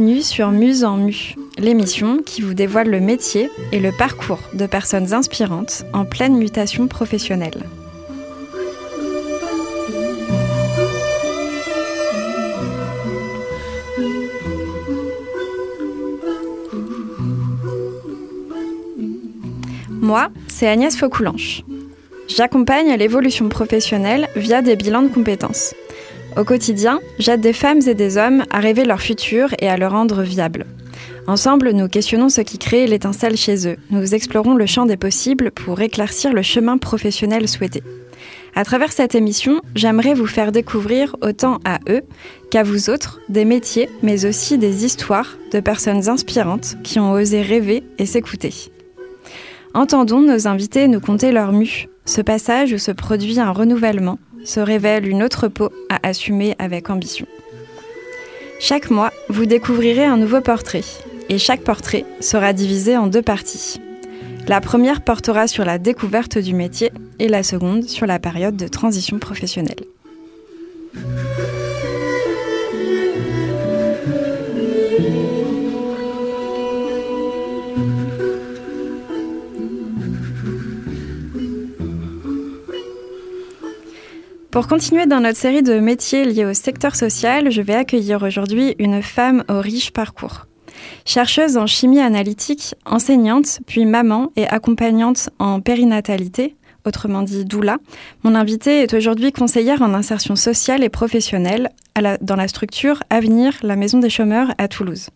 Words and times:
Bienvenue 0.00 0.22
sur 0.22 0.52
Muse 0.52 0.84
en 0.84 0.96
Mu, 0.96 1.34
l'émission 1.58 2.18
qui 2.24 2.40
vous 2.40 2.54
dévoile 2.54 2.88
le 2.88 3.00
métier 3.00 3.50
et 3.72 3.80
le 3.80 3.90
parcours 3.90 4.38
de 4.54 4.64
personnes 4.66 5.12
inspirantes 5.12 5.82
en 5.92 6.04
pleine 6.04 6.36
mutation 6.36 6.86
professionnelle. 6.86 7.64
Moi, 19.90 20.28
c'est 20.46 20.68
Agnès 20.68 20.96
Faucoulanche. 20.96 21.62
J'accompagne 22.28 22.94
l'évolution 22.94 23.48
professionnelle 23.48 24.28
via 24.36 24.62
des 24.62 24.76
bilans 24.76 25.02
de 25.02 25.08
compétences. 25.08 25.74
Au 26.38 26.44
quotidien, 26.44 27.00
j'aide 27.18 27.40
des 27.40 27.52
femmes 27.52 27.80
et 27.88 27.94
des 27.94 28.16
hommes 28.16 28.44
à 28.50 28.60
rêver 28.60 28.84
leur 28.84 29.00
futur 29.00 29.48
et 29.58 29.68
à 29.68 29.76
le 29.76 29.88
rendre 29.88 30.22
viable. 30.22 30.66
Ensemble, 31.26 31.72
nous 31.72 31.88
questionnons 31.88 32.28
ce 32.28 32.42
qui 32.42 32.58
crée 32.58 32.86
l'étincelle 32.86 33.36
chez 33.36 33.66
eux. 33.66 33.76
Nous 33.90 34.14
explorons 34.14 34.54
le 34.54 34.64
champ 34.66 34.86
des 34.86 34.96
possibles 34.96 35.50
pour 35.50 35.80
éclaircir 35.80 36.32
le 36.32 36.42
chemin 36.42 36.78
professionnel 36.78 37.48
souhaité. 37.48 37.82
À 38.54 38.64
travers 38.64 38.92
cette 38.92 39.16
émission, 39.16 39.60
j'aimerais 39.74 40.14
vous 40.14 40.28
faire 40.28 40.52
découvrir 40.52 41.16
autant 41.22 41.58
à 41.64 41.80
eux 41.88 42.02
qu'à 42.52 42.62
vous 42.62 42.88
autres 42.88 43.20
des 43.28 43.44
métiers, 43.44 43.88
mais 44.04 44.24
aussi 44.24 44.58
des 44.58 44.84
histoires 44.84 45.36
de 45.50 45.58
personnes 45.58 46.08
inspirantes 46.08 46.76
qui 46.84 47.00
ont 47.00 47.10
osé 47.10 47.42
rêver 47.42 47.82
et 47.98 48.06
s'écouter. 48.06 48.54
Entendons 49.74 50.20
nos 50.20 50.46
invités 50.46 50.86
nous 50.86 51.00
conter 51.00 51.32
leur 51.32 51.50
mue, 51.50 51.88
ce 52.04 52.22
passage 52.22 52.72
où 52.72 52.78
se 52.78 52.92
produit 52.92 53.40
un 53.40 53.50
renouvellement, 53.50 54.20
se 54.48 54.60
révèle 54.60 55.06
une 55.06 55.22
autre 55.22 55.48
peau 55.48 55.70
à 55.90 56.08
assumer 56.08 56.56
avec 56.58 56.88
ambition. 56.88 57.26
Chaque 58.60 58.90
mois, 58.90 59.12
vous 59.28 59.44
découvrirez 59.44 60.06
un 60.06 60.16
nouveau 60.16 60.40
portrait, 60.40 60.84
et 61.28 61.38
chaque 61.38 61.60
portrait 61.60 62.06
sera 62.20 62.54
divisé 62.54 62.96
en 62.96 63.06
deux 63.06 63.22
parties. 63.22 63.78
La 64.48 64.62
première 64.62 65.02
portera 65.02 65.46
sur 65.46 65.66
la 65.66 65.78
découverte 65.78 66.38
du 66.38 66.54
métier 66.54 66.90
et 67.18 67.28
la 67.28 67.42
seconde 67.42 67.84
sur 67.84 68.06
la 68.06 68.18
période 68.18 68.56
de 68.56 68.68
transition 68.68 69.18
professionnelle. 69.18 69.84
Pour 84.50 84.66
continuer 84.66 85.04
dans 85.04 85.20
notre 85.20 85.36
série 85.36 85.62
de 85.62 85.78
métiers 85.78 86.24
liés 86.24 86.46
au 86.46 86.54
secteur 86.54 86.96
social, 86.96 87.50
je 87.50 87.60
vais 87.60 87.74
accueillir 87.74 88.22
aujourd'hui 88.22 88.74
une 88.78 89.02
femme 89.02 89.44
au 89.50 89.60
riche 89.60 89.90
parcours. 89.90 90.46
Chercheuse 91.04 91.58
en 91.58 91.66
chimie 91.66 92.00
analytique, 92.00 92.74
enseignante, 92.86 93.60
puis 93.66 93.84
maman 93.84 94.32
et 94.36 94.46
accompagnante 94.46 95.28
en 95.38 95.60
périnatalité, 95.60 96.56
autrement 96.86 97.20
dit 97.20 97.44
doula, 97.44 97.76
mon 98.22 98.34
invitée 98.34 98.80
est 98.80 98.94
aujourd'hui 98.94 99.32
conseillère 99.32 99.82
en 99.82 99.92
insertion 99.92 100.34
sociale 100.34 100.82
et 100.82 100.88
professionnelle 100.88 101.68
dans 102.22 102.36
la 102.36 102.48
structure 102.48 103.02
Avenir, 103.10 103.52
la 103.62 103.76
Maison 103.76 103.98
des 103.98 104.10
chômeurs 104.10 104.54
à 104.56 104.66
Toulouse. 104.66 105.10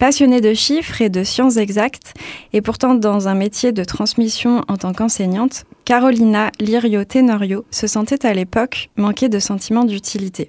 Passionnée 0.00 0.40
de 0.40 0.54
chiffres 0.54 1.02
et 1.02 1.10
de 1.10 1.22
sciences 1.24 1.58
exactes, 1.58 2.14
et 2.54 2.62
pourtant 2.62 2.94
dans 2.94 3.28
un 3.28 3.34
métier 3.34 3.70
de 3.70 3.84
transmission 3.84 4.64
en 4.66 4.78
tant 4.78 4.94
qu'enseignante, 4.94 5.66
Carolina 5.84 6.50
Lirio-Tenorio 6.58 7.66
se 7.70 7.86
sentait 7.86 8.24
à 8.24 8.32
l'époque 8.32 8.88
manquer 8.96 9.28
de 9.28 9.38
sentiment 9.38 9.84
d'utilité. 9.84 10.48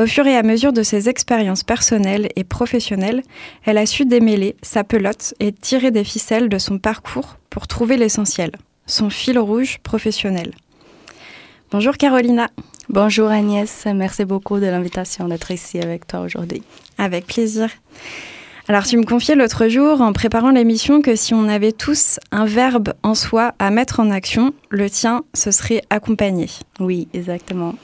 Au 0.00 0.06
fur 0.06 0.26
et 0.26 0.34
à 0.34 0.42
mesure 0.42 0.72
de 0.72 0.82
ses 0.82 1.10
expériences 1.10 1.62
personnelles 1.62 2.30
et 2.36 2.44
professionnelles, 2.44 3.22
elle 3.66 3.76
a 3.76 3.84
su 3.84 4.06
démêler 4.06 4.56
sa 4.62 4.82
pelote 4.82 5.34
et 5.40 5.52
tirer 5.52 5.90
des 5.90 6.02
ficelles 6.02 6.48
de 6.48 6.56
son 6.56 6.78
parcours 6.78 7.36
pour 7.50 7.66
trouver 7.68 7.98
l'essentiel, 7.98 8.50
son 8.86 9.10
fil 9.10 9.38
rouge 9.38 9.78
professionnel. 9.82 10.52
Bonjour 11.70 11.98
Carolina. 11.98 12.48
Bonjour 12.88 13.28
Agnès, 13.28 13.86
merci 13.94 14.24
beaucoup 14.24 14.58
de 14.58 14.66
l'invitation 14.66 15.28
d'être 15.28 15.50
ici 15.50 15.80
avec 15.80 16.06
toi 16.06 16.20
aujourd'hui. 16.20 16.62
Avec 16.96 17.26
plaisir. 17.26 17.68
Alors 18.66 18.84
tu 18.84 18.96
me 18.96 19.04
confiais 19.04 19.34
l'autre 19.34 19.68
jour 19.68 20.00
en 20.00 20.14
préparant 20.14 20.50
l'émission 20.50 21.02
que 21.02 21.16
si 21.16 21.34
on 21.34 21.48
avait 21.48 21.72
tous 21.72 22.18
un 22.32 22.46
verbe 22.46 22.94
en 23.02 23.14
soi 23.14 23.54
à 23.58 23.70
mettre 23.70 24.00
en 24.00 24.10
action, 24.10 24.54
le 24.70 24.88
tien, 24.88 25.22
ce 25.34 25.50
serait 25.50 25.82
accompagner. 25.90 26.48
Oui, 26.80 27.06
exactement. 27.12 27.74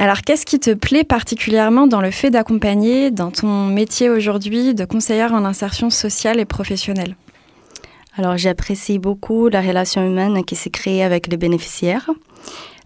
Alors 0.00 0.22
qu'est-ce 0.22 0.46
qui 0.46 0.58
te 0.58 0.74
plaît 0.74 1.04
particulièrement 1.04 1.86
dans 1.86 2.00
le 2.00 2.10
fait 2.10 2.30
d'accompagner 2.30 3.12
dans 3.12 3.30
ton 3.30 3.66
métier 3.66 4.10
aujourd'hui 4.10 4.74
de 4.74 4.84
conseillère 4.84 5.32
en 5.32 5.44
insertion 5.44 5.90
sociale 5.90 6.40
et 6.40 6.44
professionnelle? 6.44 7.14
Alors 8.16 8.36
j'apprécie 8.36 8.98
beaucoup 8.98 9.48
la 9.48 9.60
relation 9.60 10.04
humaine 10.04 10.44
qui 10.44 10.56
s'est 10.56 10.70
créée 10.70 11.04
avec 11.04 11.28
les 11.28 11.36
bénéficiaires. 11.36 12.10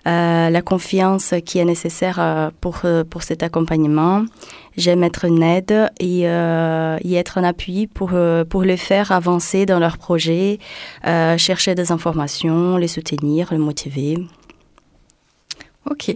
Euh, 0.09 0.49
la 0.49 0.63
confiance 0.63 1.35
qui 1.45 1.59
est 1.59 1.67
nécessaire 1.67 2.19
euh, 2.19 2.51
pour, 2.63 2.79
euh, 2.85 3.05
pour 3.05 3.23
cet 3.23 3.43
accompagnement. 3.43 4.25
J'aime 4.79 5.05
être 5.05 5.27
une 5.27 5.43
aide 5.43 5.91
et 6.01 6.21
y 6.21 7.15
être 7.17 7.37
un 7.37 7.45
appui 7.45 7.89
pour, 7.89 8.13
pour 8.49 8.63
les 8.63 8.77
faire 8.77 9.11
avancer 9.11 9.67
dans 9.67 9.81
leurs 9.81 9.99
projets, 9.99 10.61
chercher 11.37 11.75
des 11.75 11.91
informations, 11.91 12.77
les 12.77 12.87
soutenir, 12.87 13.49
les 13.51 13.59
motiver. 13.59 14.19
Ok. 15.91 16.11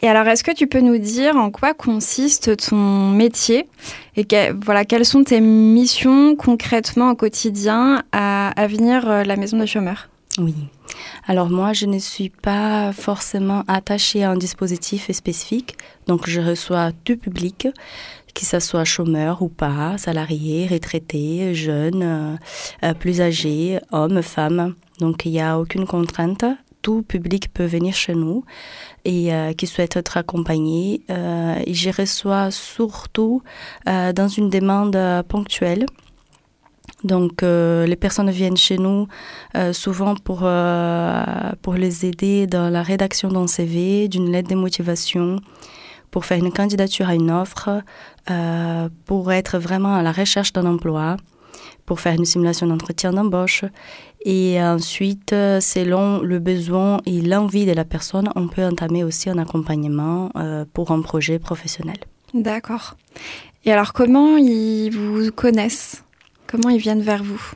Et 0.00 0.08
alors, 0.08 0.26
est-ce 0.28 0.42
que 0.42 0.54
tu 0.54 0.66
peux 0.66 0.80
nous 0.80 0.96
dire 0.96 1.36
en 1.36 1.50
quoi 1.50 1.74
consiste 1.74 2.56
ton 2.68 3.10
métier 3.10 3.68
et 4.16 4.26
voilà, 4.64 4.86
quelles 4.86 5.04
sont 5.04 5.24
tes 5.24 5.40
missions 5.42 6.36
concrètement 6.36 7.10
au 7.10 7.16
quotidien 7.16 8.02
à, 8.12 8.48
à 8.58 8.66
venir 8.66 9.06
la 9.06 9.36
Maison 9.36 9.58
des 9.58 9.66
chômeurs? 9.66 10.08
Oui. 10.38 10.54
Alors 11.26 11.50
moi, 11.50 11.72
je 11.72 11.86
ne 11.86 11.98
suis 11.98 12.30
pas 12.30 12.92
forcément 12.92 13.64
attachée 13.68 14.24
à 14.24 14.30
un 14.30 14.36
dispositif 14.36 15.10
spécifique, 15.10 15.76
donc 16.06 16.28
je 16.28 16.40
reçois 16.40 16.92
du 17.04 17.16
public, 17.16 17.68
que 18.34 18.46
ce 18.46 18.60
soit 18.60 18.84
chômeur 18.84 19.42
ou 19.42 19.48
pas, 19.48 19.98
salarié, 19.98 20.68
retraité, 20.68 21.54
jeune, 21.54 22.02
euh, 22.02 22.36
euh, 22.84 22.94
plus 22.94 23.20
âgé, 23.20 23.80
homme, 23.90 24.22
femme. 24.22 24.74
Donc 25.00 25.26
il 25.26 25.32
n'y 25.32 25.40
a 25.40 25.58
aucune 25.58 25.86
contrainte. 25.86 26.44
Tout 26.80 27.02
public 27.02 27.52
peut 27.52 27.66
venir 27.66 27.94
chez 27.94 28.14
nous 28.14 28.44
et 29.04 29.34
euh, 29.34 29.52
qui 29.52 29.66
souhaite 29.66 29.96
être 29.96 30.16
accompagné. 30.16 31.02
je 31.08 31.90
reçois 32.00 32.50
surtout 32.52 33.42
dans 33.86 34.28
une 34.28 34.48
demande 34.48 34.96
ponctuelle. 35.28 35.86
Donc, 37.04 37.42
euh, 37.42 37.86
les 37.86 37.96
personnes 37.96 38.30
viennent 38.30 38.56
chez 38.56 38.76
nous 38.76 39.06
euh, 39.56 39.72
souvent 39.72 40.16
pour, 40.16 40.40
euh, 40.42 41.24
pour 41.62 41.74
les 41.74 42.04
aider 42.04 42.46
dans 42.46 42.70
la 42.70 42.82
rédaction 42.82 43.28
d'un 43.28 43.46
CV, 43.46 44.08
d'une 44.08 44.30
lettre 44.30 44.48
de 44.48 44.56
motivation, 44.56 45.36
pour 46.10 46.24
faire 46.24 46.38
une 46.38 46.52
candidature 46.52 47.08
à 47.08 47.14
une 47.14 47.30
offre, 47.30 47.82
pour 49.04 49.32
être 49.32 49.58
vraiment 49.58 49.94
à 49.94 50.02
la 50.02 50.12
recherche 50.12 50.52
d'un 50.52 50.66
emploi, 50.66 51.16
pour 51.86 52.00
faire 52.00 52.14
une 52.14 52.24
simulation 52.24 52.66
d'entretien 52.66 53.12
d'embauche. 53.12 53.64
Et 54.24 54.60
ensuite, 54.62 55.30
selon 55.30 56.20
le 56.20 56.38
besoin 56.38 57.00
et 57.04 57.20
l'envie 57.20 57.66
de 57.66 57.72
la 57.72 57.84
personne, 57.84 58.30
on 58.36 58.48
peut 58.48 58.64
entamer 58.64 59.04
aussi 59.04 59.28
un 59.28 59.38
accompagnement 59.38 60.30
pour 60.72 60.92
un 60.92 61.02
projet 61.02 61.38
professionnel. 61.38 61.98
D'accord. 62.32 62.96
Et 63.66 63.72
alors, 63.72 63.92
comment 63.92 64.38
ils 64.38 64.90
vous 64.90 65.30
connaissent? 65.30 66.04
Comment 66.50 66.70
ils 66.70 66.80
viennent 66.80 67.02
vers 67.02 67.22
vous? 67.22 67.52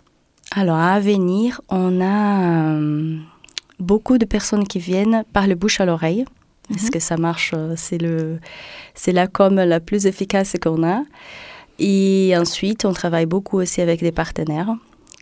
Alors, 0.54 0.76
à 0.76 1.00
venir, 1.00 1.62
on 1.70 2.02
a 2.02 2.76
euh, 2.76 3.16
beaucoup 3.80 4.18
de 4.18 4.26
personnes 4.26 4.68
qui 4.68 4.78
viennent 4.78 5.24
par 5.32 5.46
le 5.46 5.54
bouche 5.54 5.80
à 5.80 5.86
l'oreille. 5.86 6.26
Est-ce 6.74 6.84
mhm. 6.84 6.90
que 6.90 6.98
ça 6.98 7.16
marche 7.16 7.52
euh, 7.56 7.72
C'est 7.74 7.96
le, 7.96 8.38
c'est 8.94 9.12
la 9.12 9.26
com 9.28 9.54
la 9.54 9.80
plus 9.80 10.04
efficace 10.04 10.54
qu'on 10.62 10.86
a. 10.86 11.04
Et 11.78 12.34
ensuite, 12.36 12.84
on 12.84 12.92
travaille 12.92 13.24
beaucoup 13.24 13.58
aussi 13.58 13.80
avec 13.80 14.00
des 14.00 14.12
partenaires, 14.12 14.68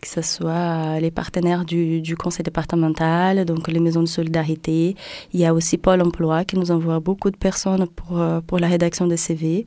que 0.01 0.07
ce 0.09 0.21
soit 0.21 0.99
les 0.99 1.09
partenaires 1.09 1.63
du, 1.63 2.01
du, 2.01 2.17
conseil 2.17 2.43
départemental, 2.43 3.45
donc 3.45 3.69
les 3.69 3.79
maisons 3.79 4.01
de 4.01 4.07
solidarité. 4.07 4.97
Il 5.31 5.39
y 5.39 5.45
a 5.45 5.53
aussi 5.53 5.77
Pôle 5.77 6.01
emploi 6.01 6.43
qui 6.43 6.57
nous 6.57 6.71
envoie 6.71 6.99
beaucoup 6.99 7.31
de 7.31 7.37
personnes 7.37 7.87
pour, 7.87 8.19
euh, 8.19 8.41
pour 8.41 8.59
la 8.59 8.67
rédaction 8.67 9.07
des 9.07 9.15
CV 9.15 9.65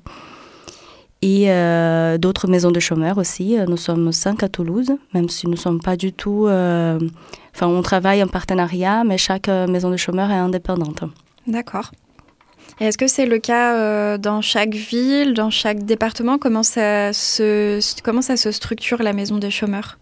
et 1.22 1.50
euh, 1.50 2.18
d'autres 2.18 2.48
maisons 2.48 2.70
de 2.70 2.80
chômeurs 2.80 3.18
aussi. 3.18 3.56
Nous 3.66 3.76
sommes 3.76 4.12
cinq 4.12 4.42
à 4.42 4.48
Toulouse, 4.48 4.92
même 5.14 5.28
si 5.28 5.46
nous 5.46 5.52
ne 5.52 5.58
sommes 5.58 5.80
pas 5.80 5.96
du 5.96 6.12
tout... 6.12 6.46
Euh, 6.46 6.98
enfin, 7.54 7.66
on 7.66 7.80
travaille 7.80 8.22
en 8.22 8.26
partenariat, 8.26 9.04
mais 9.04 9.16
chaque 9.16 9.48
euh, 9.48 9.66
maison 9.66 9.90
de 9.90 9.96
chômeurs 9.96 10.30
est 10.30 10.34
indépendante. 10.34 11.04
D'accord. 11.46 11.90
Est-ce 12.80 12.98
que 12.98 13.06
c'est 13.06 13.26
le 13.26 13.38
cas 13.38 14.18
dans 14.18 14.40
chaque 14.40 14.74
ville, 14.74 15.32
dans 15.32 15.50
chaque 15.50 15.84
département? 15.84 16.38
Comment 16.38 16.64
ça 16.64 17.12
se, 17.12 17.80
comment 18.02 18.22
ça 18.22 18.36
se 18.36 18.50
structure 18.50 19.02
la 19.02 19.12
maison 19.12 19.38
des 19.38 19.50
chômeurs? 19.50 19.98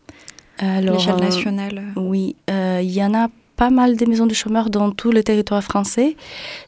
À 0.59 0.81
l'échelle 0.81 1.17
nationale? 1.17 1.83
Oui, 1.97 2.37
il 2.49 2.91
y 2.91 3.05
en 3.05 3.15
a 3.15 3.29
pas 3.63 3.71
mal 3.71 3.97
de 3.97 4.05
maisons 4.07 4.27
de 4.27 4.35
chômeurs 4.35 4.71
dans 4.71 4.91
tout 4.91 5.13
le 5.13 5.23
territoire 5.23 5.63
français. 5.63 6.17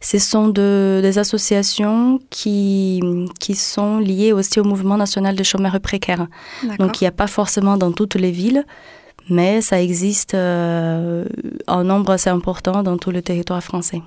Ce 0.00 0.20
sont 0.20 0.46
des 0.50 1.18
associations 1.18 2.20
qui, 2.30 3.02
qui 3.40 3.56
sont 3.56 3.98
liées 3.98 4.32
aussi 4.32 4.60
au 4.60 4.64
mouvement 4.72 4.96
national 4.96 5.34
des 5.34 5.42
chômeurs 5.42 5.80
précaires. 5.80 6.28
Donc 6.78 7.00
il 7.00 7.04
n'y 7.04 7.08
a 7.08 7.16
pas 7.22 7.26
forcément 7.26 7.76
dans 7.76 7.90
toutes 7.90 8.14
les 8.14 8.30
villes, 8.30 8.64
mais 9.28 9.60
ça 9.60 9.82
existe 9.82 10.34
euh, 10.34 11.24
en 11.66 11.82
nombre 11.82 12.12
assez 12.12 12.30
important 12.30 12.84
dans 12.84 12.96
tout 12.96 13.10
le 13.10 13.22
territoire 13.22 13.60
français. 13.60 14.00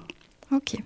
Ok. 0.54 0.78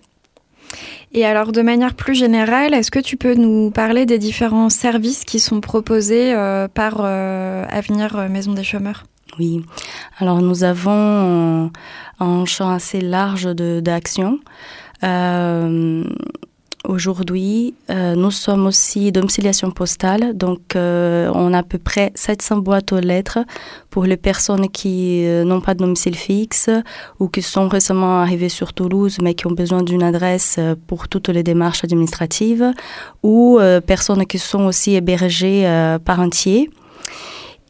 Et 1.14 1.26
alors, 1.26 1.52
de 1.52 1.62
manière 1.62 1.94
plus 1.94 2.16
générale, 2.16 2.74
est-ce 2.74 2.92
que 2.92 3.00
tu 3.00 3.18
peux 3.18 3.36
nous 3.36 3.72
parler 3.72 4.06
des 4.06 4.18
différents 4.18 4.70
services 4.70 5.26
qui 5.26 5.40
sont 5.40 5.62
proposés 5.62 6.34
euh, 6.34 6.68
par 6.68 6.98
euh, 7.00 7.66
Avenir 7.70 8.30
Maison 8.30 8.54
des 8.54 8.64
Chômeurs? 8.64 9.04
Oui. 9.40 9.62
Alors, 10.20 10.42
nous 10.42 10.64
avons 10.64 11.72
un, 12.20 12.46
champ 12.46 12.70
assez 12.70 13.02
large 13.02 13.46
d'actions. 13.56 14.40
Aujourd'hui, 16.88 17.76
euh, 17.92 18.16
nous 18.16 18.32
sommes 18.32 18.66
aussi 18.66 19.12
domiciliation 19.12 19.70
postale, 19.70 20.36
donc 20.36 20.76
euh, 20.76 21.30
on 21.36 21.54
a 21.54 21.60
à 21.60 21.64
peu 21.64 21.78
près 21.78 22.12
700 22.16 22.58
boîtes 22.58 22.92
aux 22.92 23.00
lettres 23.00 23.38
pour 23.92 24.06
les 24.06 24.18
personnes 24.18 24.68
qui 24.68 25.24
euh, 25.28 25.44
n'ont 25.44 25.62
pas 25.62 25.76
de 25.76 25.80
domicile 25.80 26.16
fixe 26.16 26.72
ou 27.20 27.28
qui 27.28 27.44
sont 27.44 27.68
récemment 27.68 28.22
arrivées 28.22 28.50
sur 28.50 28.74
Toulouse 28.74 29.20
mais 29.22 29.36
qui 29.36 29.46
ont 29.46 29.52
besoin 29.52 29.84
d'une 29.84 30.02
adresse 30.02 30.60
pour 30.88 31.08
toutes 31.08 31.30
les 31.30 31.44
démarches 31.44 31.84
administratives 31.84 32.74
ou 33.22 33.60
personnes 33.86 34.26
qui 34.26 34.40
sont 34.40 34.66
aussi 34.66 34.96
hébergées 34.96 35.64
par 36.04 36.20
un 36.20 36.30
tiers. 36.30 36.66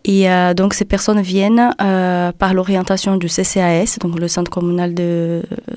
Et 0.04 0.26
donc 0.56 0.74
ces 0.74 0.86
personnes 0.86 1.22
viennent 1.22 1.76
par 1.78 2.54
l'orientation 2.54 3.18
du 3.18 3.28
CCAS, 3.28 3.98
donc 4.00 4.20
le 4.20 4.28
Centre 4.28 4.50
communal 4.50 4.96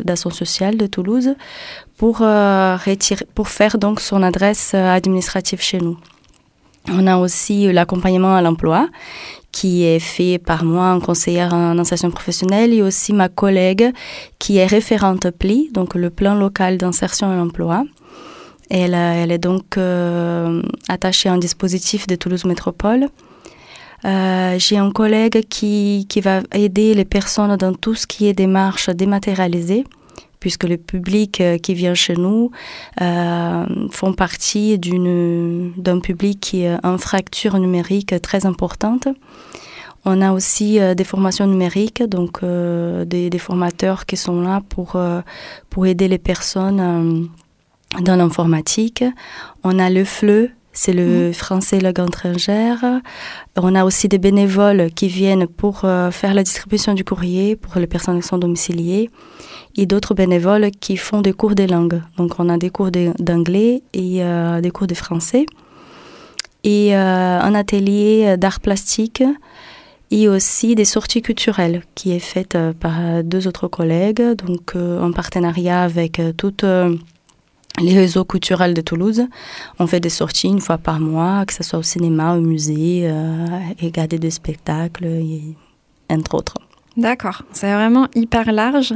d'action 0.01 0.31
sociale 0.31 0.77
de 0.77 0.87
Toulouse, 0.87 1.35
pour, 1.97 2.19
euh, 2.23 2.77
retirer, 2.77 3.27
pour 3.35 3.49
faire 3.49 3.79
donc 3.79 4.01
son 4.01 4.23
adresse 4.23 4.75
administrative 4.75 5.61
chez 5.61 5.79
nous. 5.79 5.97
On 6.91 7.07
a 7.07 7.17
aussi 7.17 7.73
l'accompagnement 7.73 8.35
à 8.35 8.43
l'emploi 8.43 8.89
qui 9.53 9.85
est 9.85 10.01
fait 10.01 10.39
par 10.39 10.65
moi, 10.65 10.87
en 10.87 11.01
conseillère 11.01 11.55
en 11.55 11.79
insertion 11.79 12.11
professionnelle, 12.11 12.75
et 12.75 12.83
aussi 12.83 13.13
ma 13.13 13.29
collègue 13.29 13.93
qui 14.41 14.59
est 14.59 14.67
référente 14.67 15.31
PLI, 15.31 15.71
donc 15.73 15.95
le 15.95 16.11
plan 16.11 16.35
local 16.35 16.77
d'insertion 16.77 17.31
à 17.31 17.37
l'emploi. 17.37 17.85
Elle, 18.69 18.95
elle 18.95 19.31
est 19.31 19.39
donc 19.39 19.79
attachée 20.89 21.29
à 21.29 21.33
un 21.35 21.39
dispositif 21.39 22.09
de 22.09 22.17
Toulouse 22.17 22.45
Métropole 22.45 23.09
euh, 24.05 24.59
j'ai 24.59 24.77
un 24.77 24.91
collègue 24.91 25.47
qui, 25.49 26.07
qui, 26.09 26.21
va 26.21 26.41
aider 26.53 26.93
les 26.93 27.07
personnes 27.07 27.57
dans 27.57 27.73
tout 27.73 27.95
ce 27.95 28.07
qui 28.07 28.27
est 28.27 28.35
démarche 28.35 28.91
dématérialisée, 28.91 29.85
puisque 30.45 30.65
le 30.65 30.77
public 30.77 31.41
euh, 31.41 31.57
qui 31.57 31.73
vient 31.73 31.95
chez 31.95 32.17
nous 32.17 32.51
euh, 33.01 33.65
font 33.91 34.13
partie 34.13 34.79
d'un 34.79 36.01
public 36.01 36.39
qui 36.39 36.67
a 36.67 36.79
une 36.83 36.99
fracture 36.99 37.59
numérique 37.59 38.15
très 38.21 38.45
importante. 38.45 39.09
On 40.05 40.21
a 40.21 40.33
aussi 40.33 40.79
des 40.95 41.05
formations 41.05 41.47
numériques, 41.47 42.03
donc 42.03 42.45
des, 42.45 43.31
des, 43.31 43.39
formateurs 43.39 44.05
qui 44.05 44.19
sont 44.19 44.43
là 44.43 44.61
pour, 44.69 44.99
pour 45.71 45.87
aider 45.87 46.09
les 46.09 46.19
personnes 46.19 47.31
dans 48.03 48.17
l'informatique. 48.17 49.03
On 49.63 49.79
a 49.79 49.89
le 49.89 50.05
FLE, 50.05 50.51
c'est 50.75 50.93
le 50.93 51.29
mhm. 51.29 51.33
français 51.33 51.81
langue 51.81 52.01
étrangère. 52.09 52.85
On 53.57 53.75
a 53.75 53.85
aussi 53.85 54.09
des 54.09 54.19
bénévoles 54.19 54.91
qui 54.93 55.07
viennent 55.09 55.47
pour 55.47 55.85
euh, 55.85 56.11
faire 56.11 56.35
la 56.35 56.43
distribution 56.43 56.93
du 56.93 57.05
courrier 57.05 57.57
pour 57.57 57.81
les 57.81 57.87
personnes 57.87 58.21
qui 58.21 58.27
sont 58.27 58.39
domiciliées 58.39 59.09
et 59.77 59.87
d'autres 59.87 60.15
bénévoles 60.15 60.71
qui 60.73 60.97
font 60.97 61.23
des 61.23 61.33
cours 61.33 61.55
de 61.55 61.63
langue. 61.63 62.03
Donc 62.19 62.35
on 62.39 62.49
a 62.49 62.59
des 62.59 62.71
cours 62.71 62.91
d'anglais 62.91 63.83
et 63.95 64.23
euh, 64.25 64.61
des 64.61 64.71
cours 64.71 64.89
de 64.89 64.95
français 64.95 65.47
et 66.65 66.97
euh, 66.97 67.41
un 67.41 67.55
atelier 67.55 68.37
d'art 68.37 68.59
plastique 68.59 69.23
et 70.11 70.29
aussi 70.29 70.75
des 70.75 70.85
sorties 70.85 71.23
culturelles 71.23 71.83
qui 71.95 72.13
est 72.13 72.19
faite 72.19 72.59
par 72.81 73.23
deux 73.23 73.49
autres 73.49 73.69
collègues, 73.69 74.23
donc 74.35 74.75
en 74.77 75.11
partenariat 75.13 75.83
avec 75.83 76.21
toute 76.37 76.65
les 77.81 77.95
réseaux 77.95 78.25
culturels 78.25 78.75
de 78.75 78.81
Toulouse. 78.81 79.27
On 79.79 79.87
fait 79.87 80.01
des 80.01 80.09
sorties 80.09 80.49
une 80.49 80.61
fois 80.61 80.79
par 80.79 81.01
mois, 81.01 81.45
que 81.47 81.53
ce 81.53 81.63
soit 81.63 81.79
au 81.79 81.83
cinéma, 81.83 82.37
au 82.37 82.41
musée, 82.41 83.03
euh, 83.05 83.47
regarder 83.83 84.19
des 84.19 84.31
spectacles, 84.31 85.07
entre 86.11 86.35
autres. 86.35 86.55
D'accord, 86.97 87.43
c'est 87.51 87.73
vraiment 87.73 88.07
hyper 88.15 88.53
large. 88.53 88.95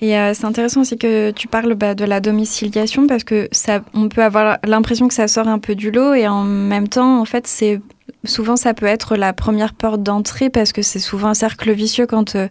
Et 0.00 0.18
euh, 0.18 0.32
c'est 0.32 0.46
intéressant 0.46 0.80
aussi 0.80 0.96
que 0.96 1.32
tu 1.32 1.48
parles 1.48 1.74
bah, 1.74 1.94
de 1.94 2.04
la 2.06 2.20
domiciliation 2.20 3.06
parce 3.06 3.24
que 3.24 3.48
ça, 3.52 3.82
on 3.92 4.08
peut 4.08 4.22
avoir 4.22 4.56
l'impression 4.64 5.06
que 5.06 5.12
ça 5.12 5.28
sort 5.28 5.46
un 5.46 5.58
peu 5.58 5.74
du 5.74 5.90
lot 5.90 6.14
et 6.14 6.26
en 6.26 6.44
même 6.44 6.88
temps, 6.88 7.20
en 7.20 7.26
fait, 7.26 7.46
c'est 7.46 7.82
souvent 8.24 8.56
ça 8.56 8.74
peut 8.74 8.86
être 8.86 9.16
la 9.16 9.32
première 9.32 9.72
porte 9.72 10.02
d'entrée 10.02 10.50
parce 10.50 10.72
que 10.72 10.82
c'est 10.82 10.98
souvent 10.98 11.28
un 11.28 11.34
cercle 11.34 11.72
vicieux 11.72 12.06
quand 12.06 12.36
euh, 12.36 12.48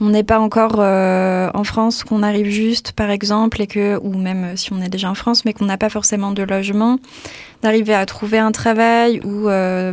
on 0.00 0.10
n'est 0.10 0.22
pas 0.22 0.38
encore 0.38 0.76
euh, 0.78 1.50
en 1.54 1.64
France, 1.64 2.04
qu'on 2.04 2.22
arrive 2.22 2.48
juste, 2.48 2.92
par 2.92 3.10
exemple, 3.10 3.62
et 3.62 3.66
que, 3.66 3.98
ou 4.02 4.12
même 4.16 4.44
euh, 4.44 4.56
si 4.56 4.72
on 4.72 4.80
est 4.82 4.88
déjà 4.88 5.10
en 5.10 5.14
France, 5.14 5.44
mais 5.44 5.52
qu'on 5.52 5.64
n'a 5.64 5.78
pas 5.78 5.88
forcément 5.88 6.32
de 6.32 6.42
logement, 6.42 6.98
d'arriver 7.62 7.94
à 7.94 8.04
trouver 8.04 8.38
un 8.38 8.52
travail 8.52 9.20
ou 9.24 9.48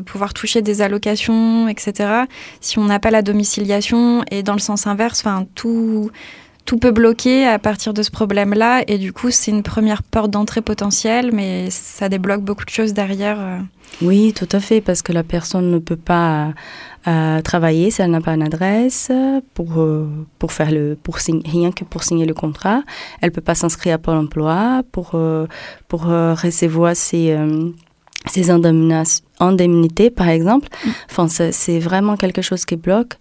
pouvoir 0.06 0.34
toucher 0.34 0.62
des 0.62 0.81
allocations, 0.81 1.68
etc. 1.70 2.25
Si 2.60 2.78
on 2.78 2.84
n'a 2.84 3.00
pas 3.00 3.10
la 3.10 3.22
domiciliation 3.22 4.24
et 4.30 4.44
dans 4.44 4.54
le 4.54 4.60
sens 4.60 4.86
inverse, 4.86 5.22
enfin 5.22 5.46
tout 5.56 6.12
tout 6.65 6.77
peut 6.77 6.92
bloquer 6.92 7.45
à 7.45 7.60
partir 7.60 7.94
de 7.94 8.04
ce 8.04 8.12
problème-là. 8.12 8.83
Et 8.88 8.98
du 8.98 9.13
coup, 9.13 9.31
c'est 9.31 9.51
une 9.51 9.63
première 9.63 10.04
porte 10.04 10.31
d'entrée 10.31 10.62
potentielle, 10.62 11.31
mais 11.33 11.69
ça 11.69 12.10
débloque 12.10 12.42
beaucoup 12.42 12.65
de 12.65 12.69
choses 12.69 12.94
derrière. 12.94 13.38
Oui, 14.01 14.33
tout 14.33 14.48
à 14.51 14.60
fait, 14.60 14.81
parce 14.81 15.01
que 15.01 15.12
la 15.12 15.24
personne 15.24 15.69
ne 15.69 15.80
peut 15.80 15.98
pas 15.98 16.54
travailler 17.44 17.92
si 17.92 18.01
elle 18.01 18.12
n'a 18.12 18.21
pas 18.21 18.33
une 18.33 18.44
adresse 18.44 19.12
pour, 19.54 19.81
euh, 19.81 20.07
pour 20.39 20.51
faire 20.51 20.71
le, 20.71 20.95
pour 21.01 21.18
rien 21.18 21.71
que 21.71 21.83
pour 21.83 22.04
signer 22.04 22.25
le 22.25 22.33
contrat. 22.33 22.83
Elle 23.21 23.31
peut 23.31 23.42
pas 23.42 23.56
s'inscrire 23.56 23.95
à 23.95 23.98
Pôle 23.98 24.18
emploi 24.18 24.83
pour, 24.92 25.12
euh, 25.15 25.48
pour 25.88 26.10
euh, 26.10 26.33
recevoir 26.33 26.95
ses, 26.95 27.38
ses 28.25 28.50
indemnités, 28.50 30.10
par 30.10 30.30
exemple. 30.30 30.70
Enfin, 31.10 31.27
c'est 31.27 31.80
vraiment 31.80 32.15
quelque 32.15 32.42
chose 32.42 32.65
qui 32.65 32.75
bloque. 32.75 33.13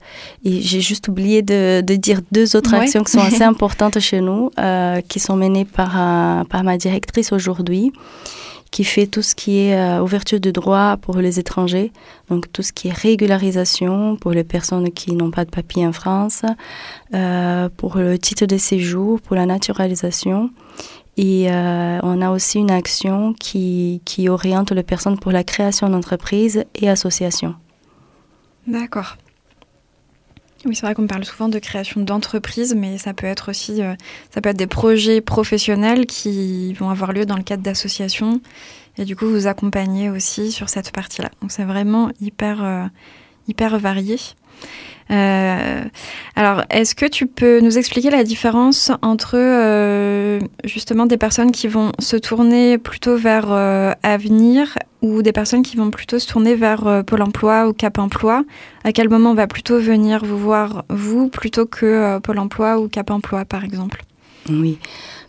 Et 0.44 0.60
j'ai 0.60 0.80
juste 0.80 1.08
oublié 1.08 1.42
de, 1.42 1.80
de, 1.80 1.94
dire 1.96 2.20
deux 2.30 2.56
autres 2.56 2.74
actions 2.74 3.02
qui 3.02 3.12
sont 3.12 3.20
assez 3.32 3.42
importantes 3.42 3.98
chez 3.98 4.20
nous, 4.20 4.50
qui 5.08 5.20
sont 5.20 5.36
menées 5.36 5.64
par, 5.64 6.46
par 6.46 6.64
ma 6.64 6.76
directrice 6.76 7.32
aujourd'hui 7.32 7.92
qui 8.72 8.84
fait 8.84 9.06
tout 9.06 9.22
ce 9.22 9.36
qui 9.36 9.58
est 9.58 9.76
euh, 9.76 10.02
ouverture 10.02 10.40
de 10.40 10.50
droits 10.50 10.96
pour 11.00 11.18
les 11.18 11.38
étrangers, 11.38 11.92
donc 12.30 12.50
tout 12.52 12.62
ce 12.62 12.72
qui 12.72 12.88
est 12.88 12.92
régularisation 12.92 14.16
pour 14.16 14.32
les 14.32 14.44
personnes 14.44 14.90
qui 14.90 15.12
n'ont 15.12 15.30
pas 15.30 15.44
de 15.44 15.50
papier 15.50 15.86
en 15.86 15.92
France, 15.92 16.42
euh, 17.14 17.68
pour 17.76 17.98
le 17.98 18.18
titre 18.18 18.46
de 18.46 18.56
séjour, 18.56 19.20
pour 19.20 19.36
la 19.36 19.46
naturalisation. 19.46 20.50
Et 21.16 21.52
euh, 21.52 21.98
on 22.02 22.22
a 22.22 22.30
aussi 22.30 22.58
une 22.58 22.70
action 22.70 23.34
qui, 23.34 24.00
qui 24.04 24.28
oriente 24.28 24.72
les 24.72 24.82
personnes 24.82 25.18
pour 25.18 25.32
la 25.32 25.44
création 25.44 25.88
d'entreprises 25.90 26.64
et 26.74 26.88
associations. 26.88 27.54
D'accord. 28.66 29.16
Oui, 30.64 30.76
c'est 30.76 30.86
vrai 30.86 30.94
qu'on 30.94 31.08
parle 31.08 31.24
souvent 31.24 31.48
de 31.48 31.58
création 31.58 32.02
d'entreprises, 32.02 32.74
mais 32.74 32.96
ça 32.96 33.14
peut 33.14 33.26
être 33.26 33.50
aussi 33.50 33.82
euh, 33.82 33.94
ça 34.30 34.40
peut 34.40 34.50
être 34.50 34.56
des 34.56 34.68
projets 34.68 35.20
professionnels 35.20 36.06
qui 36.06 36.72
vont 36.74 36.88
avoir 36.88 37.12
lieu 37.12 37.26
dans 37.26 37.36
le 37.36 37.42
cadre 37.42 37.64
d'associations. 37.64 38.40
Et 38.96 39.04
du 39.04 39.16
coup, 39.16 39.26
vous 39.26 39.46
accompagnez 39.48 40.08
aussi 40.08 40.52
sur 40.52 40.68
cette 40.68 40.92
partie-là. 40.92 41.30
Donc 41.40 41.50
c'est 41.50 41.64
vraiment 41.64 42.10
hyper, 42.20 42.62
euh, 42.62 42.84
hyper 43.48 43.78
varié. 43.78 44.18
Euh, 45.10 45.84
alors, 46.36 46.62
est-ce 46.70 46.94
que 46.94 47.06
tu 47.06 47.26
peux 47.26 47.60
nous 47.60 47.76
expliquer 47.76 48.10
la 48.10 48.24
différence 48.24 48.90
entre 49.02 49.36
euh, 49.36 50.40
justement 50.64 51.06
des 51.06 51.18
personnes 51.18 51.52
qui 51.52 51.68
vont 51.68 51.92
se 51.98 52.16
tourner 52.16 52.78
plutôt 52.78 53.16
vers 53.16 53.46
euh, 53.50 53.92
Avenir 54.02 54.78
ou 55.02 55.22
des 55.22 55.32
personnes 55.32 55.62
qui 55.62 55.76
vont 55.76 55.90
plutôt 55.90 56.18
se 56.18 56.26
tourner 56.26 56.54
vers 56.54 57.02
Pôle 57.04 57.22
Emploi 57.22 57.68
ou 57.68 57.72
Cap 57.72 57.98
Emploi? 57.98 58.44
À 58.84 58.92
quel 58.92 59.08
moment 59.08 59.32
on 59.32 59.34
va 59.34 59.46
plutôt 59.46 59.78
venir 59.78 60.24
vous 60.24 60.38
voir, 60.38 60.84
vous, 60.88 61.28
plutôt 61.28 61.66
que 61.66 62.18
Pôle 62.20 62.38
Emploi 62.38 62.78
ou 62.78 62.88
Cap 62.88 63.10
Emploi, 63.10 63.44
par 63.44 63.64
exemple? 63.64 64.04
Oui. 64.48 64.78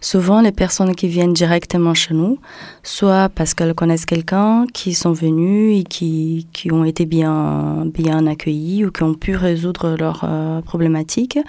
Souvent, 0.02 0.42
les 0.42 0.52
personnes 0.52 0.96
qui 0.96 1.08
viennent 1.08 1.34
directement 1.34 1.94
chez 1.94 2.14
nous, 2.14 2.40
soit 2.84 3.30
parce 3.30 3.54
qu'elles 3.54 3.74
connaissent 3.74 4.06
quelqu'un, 4.06 4.66
qui 4.74 4.94
sont 4.94 5.14
venus 5.14 5.80
et 5.80 5.84
qui, 5.84 6.48
qui, 6.52 6.72
ont 6.74 6.84
été 6.84 7.06
bien, 7.06 7.86
bien 7.86 8.28
accueillis 8.28 8.86
ou 8.86 8.92
qui 8.92 9.04
ont 9.04 9.14
pu 9.14 9.36
résoudre 9.36 9.96
leurs 9.98 10.26
euh, 10.26 10.62
problématiques, 10.62 11.40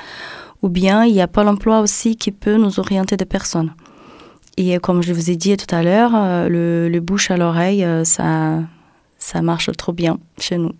ou 0.62 0.68
bien 0.68 1.04
il 1.04 1.14
y 1.14 1.20
a 1.20 1.26
Pôle 1.26 1.48
emploi 1.48 1.80
aussi 1.80 2.16
qui 2.16 2.30
peut 2.30 2.56
nous 2.56 2.78
orienter 2.78 3.16
des 3.16 3.24
personnes. 3.24 3.72
Et 4.56 4.78
comme 4.78 5.02
je 5.02 5.12
vous 5.12 5.30
ai 5.30 5.36
dit 5.36 5.56
tout 5.56 5.74
à 5.74 5.82
l'heure, 5.82 6.12
euh, 6.14 6.48
le, 6.48 6.88
le, 6.88 7.00
bouche 7.00 7.32
à 7.32 7.36
l'oreille, 7.36 7.84
euh, 7.84 8.04
ça, 8.04 8.60
ça 9.18 9.42
marche 9.42 9.70
trop 9.76 9.92
bien 9.92 10.18
chez 10.38 10.58
nous. 10.58 10.72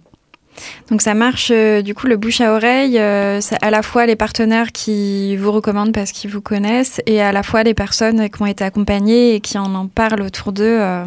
Donc 0.90 1.02
ça 1.02 1.14
marche 1.14 1.50
euh, 1.50 1.82
du 1.82 1.94
coup 1.94 2.06
le 2.06 2.16
bouche 2.16 2.40
à 2.40 2.52
oreille, 2.52 2.98
euh, 2.98 3.40
à 3.62 3.70
la 3.70 3.82
fois 3.82 4.06
les 4.06 4.16
partenaires 4.16 4.72
qui 4.72 5.36
vous 5.36 5.52
recommandent 5.52 5.92
parce 5.92 6.12
qu'ils 6.12 6.30
vous 6.30 6.40
connaissent 6.40 7.00
et 7.06 7.20
à 7.20 7.32
la 7.32 7.42
fois 7.42 7.62
les 7.62 7.74
personnes 7.74 8.28
qui 8.28 8.42
ont 8.42 8.46
été 8.46 8.64
accompagnées 8.64 9.34
et 9.34 9.40
qui 9.40 9.58
en 9.58 9.74
en 9.74 9.86
parlent 9.86 10.22
autour 10.22 10.52
d'eux. 10.52 10.78
euh. 10.80 11.04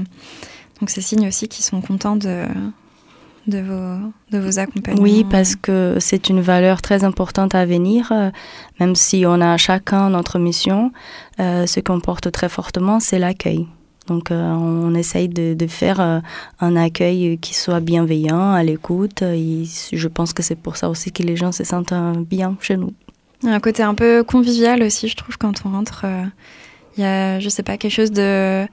donc 0.80 0.90
c'est 0.90 1.02
signe 1.02 1.28
aussi 1.28 1.48
qu'ils 1.48 1.66
sont 1.66 1.82
contents 1.82 2.16
de, 2.16 2.44
de, 3.48 3.60
vos, 3.60 4.12
de 4.32 4.40
vos 4.40 4.60
accompagnements. 4.60 5.04
Oui, 5.04 5.26
parce 5.30 5.56
que 5.56 5.98
c'est 6.00 6.30
une 6.30 6.42
valeur 6.42 6.82
très 6.82 7.04
importante 7.04 7.56
à 7.56 7.66
venir, 7.66 8.12
même 8.80 8.96
si 8.96 9.24
on 9.26 9.40
a 9.42 9.58
chacun 9.58 10.10
notre 10.10 10.40
mission, 10.40 10.92
ce 11.40 11.80
qu'on 11.80 12.00
porte 12.00 12.32
très 12.32 12.50
fortement, 12.50 13.00
c'est 13.00 13.20
l'accueil. 13.20 13.68
Donc 14.08 14.32
euh, 14.32 14.54
on 14.54 14.96
essaye 14.96 15.30
de, 15.30 15.68
faire 15.68 16.00
euh, 16.00 16.20
un 16.60 16.76
accueil 16.76 17.38
qui 17.40 17.54
soit 17.54 17.80
bienveillant, 17.80 18.54
à 18.54 18.64
l'écoute. 18.64 19.22
je 19.22 20.08
pense 20.08 20.34
que 20.34 20.42
c'est 20.42 20.56
pour 20.56 20.78
ça 20.78 20.90
aussi 20.90 21.12
que 21.12 21.24
les 21.24 21.36
gens 21.36 21.52
se 21.52 21.64
sentent 21.64 21.92
euh, 21.92 22.14
bien 22.18 22.58
chez 22.62 22.78
nous. 22.78 22.94
Un 23.44 23.60
côté 23.60 23.84
un 23.84 23.94
peu 23.94 24.24
convivial 24.24 24.82
aussi, 24.82 25.08
je 25.08 25.16
trouve, 25.16 25.38
quand 25.38 25.66
on 25.66 25.70
rentre. 25.70 26.06
Il 26.98 27.04
y 27.04 27.06
a, 27.06 27.40
je 27.40 27.50
sais 27.50 27.64
pas, 27.64 27.78
quelque 27.78 27.92
chose 27.92 28.12
de 28.12 28.66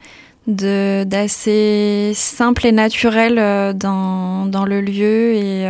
d'assez 0.47 2.13
simple 2.15 2.67
et 2.67 2.73
naturel 2.73 3.37
dans, 3.77 4.65
le 4.67 4.81
lieu 4.81 5.35
et 5.35 5.67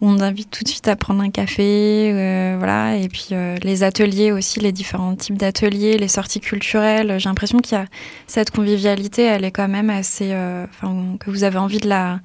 où 0.00 0.08
on 0.08 0.20
invite 0.20 0.50
tout 0.50 0.62
de 0.62 0.68
suite 0.68 0.88
à 0.88 0.96
prendre 0.96 1.22
un 1.22 1.30
café, 1.30 2.10
euh, 2.12 2.56
voilà. 2.58 2.96
Et 2.96 3.08
puis 3.08 3.28
euh, 3.32 3.56
les 3.62 3.82
ateliers 3.82 4.30
aussi, 4.32 4.60
les 4.60 4.72
différents 4.72 5.14
types 5.14 5.38
d'ateliers, 5.38 5.96
les 5.96 6.08
sorties 6.08 6.40
culturelles. 6.40 7.18
J'ai 7.18 7.28
l'impression 7.28 7.58
qu'il 7.58 7.78
y 7.78 7.80
a 7.80 7.86
cette 8.26 8.50
convivialité, 8.50 9.22
elle 9.22 9.44
est 9.44 9.50
quand 9.50 9.68
même 9.68 9.90
assez, 9.90 10.32
euh, 10.32 10.66
enfin, 10.68 11.16
que 11.18 11.30
vous 11.30 11.44
avez 11.44 11.58
envie 11.58 11.78
de 11.78 11.88
la, 11.88 12.20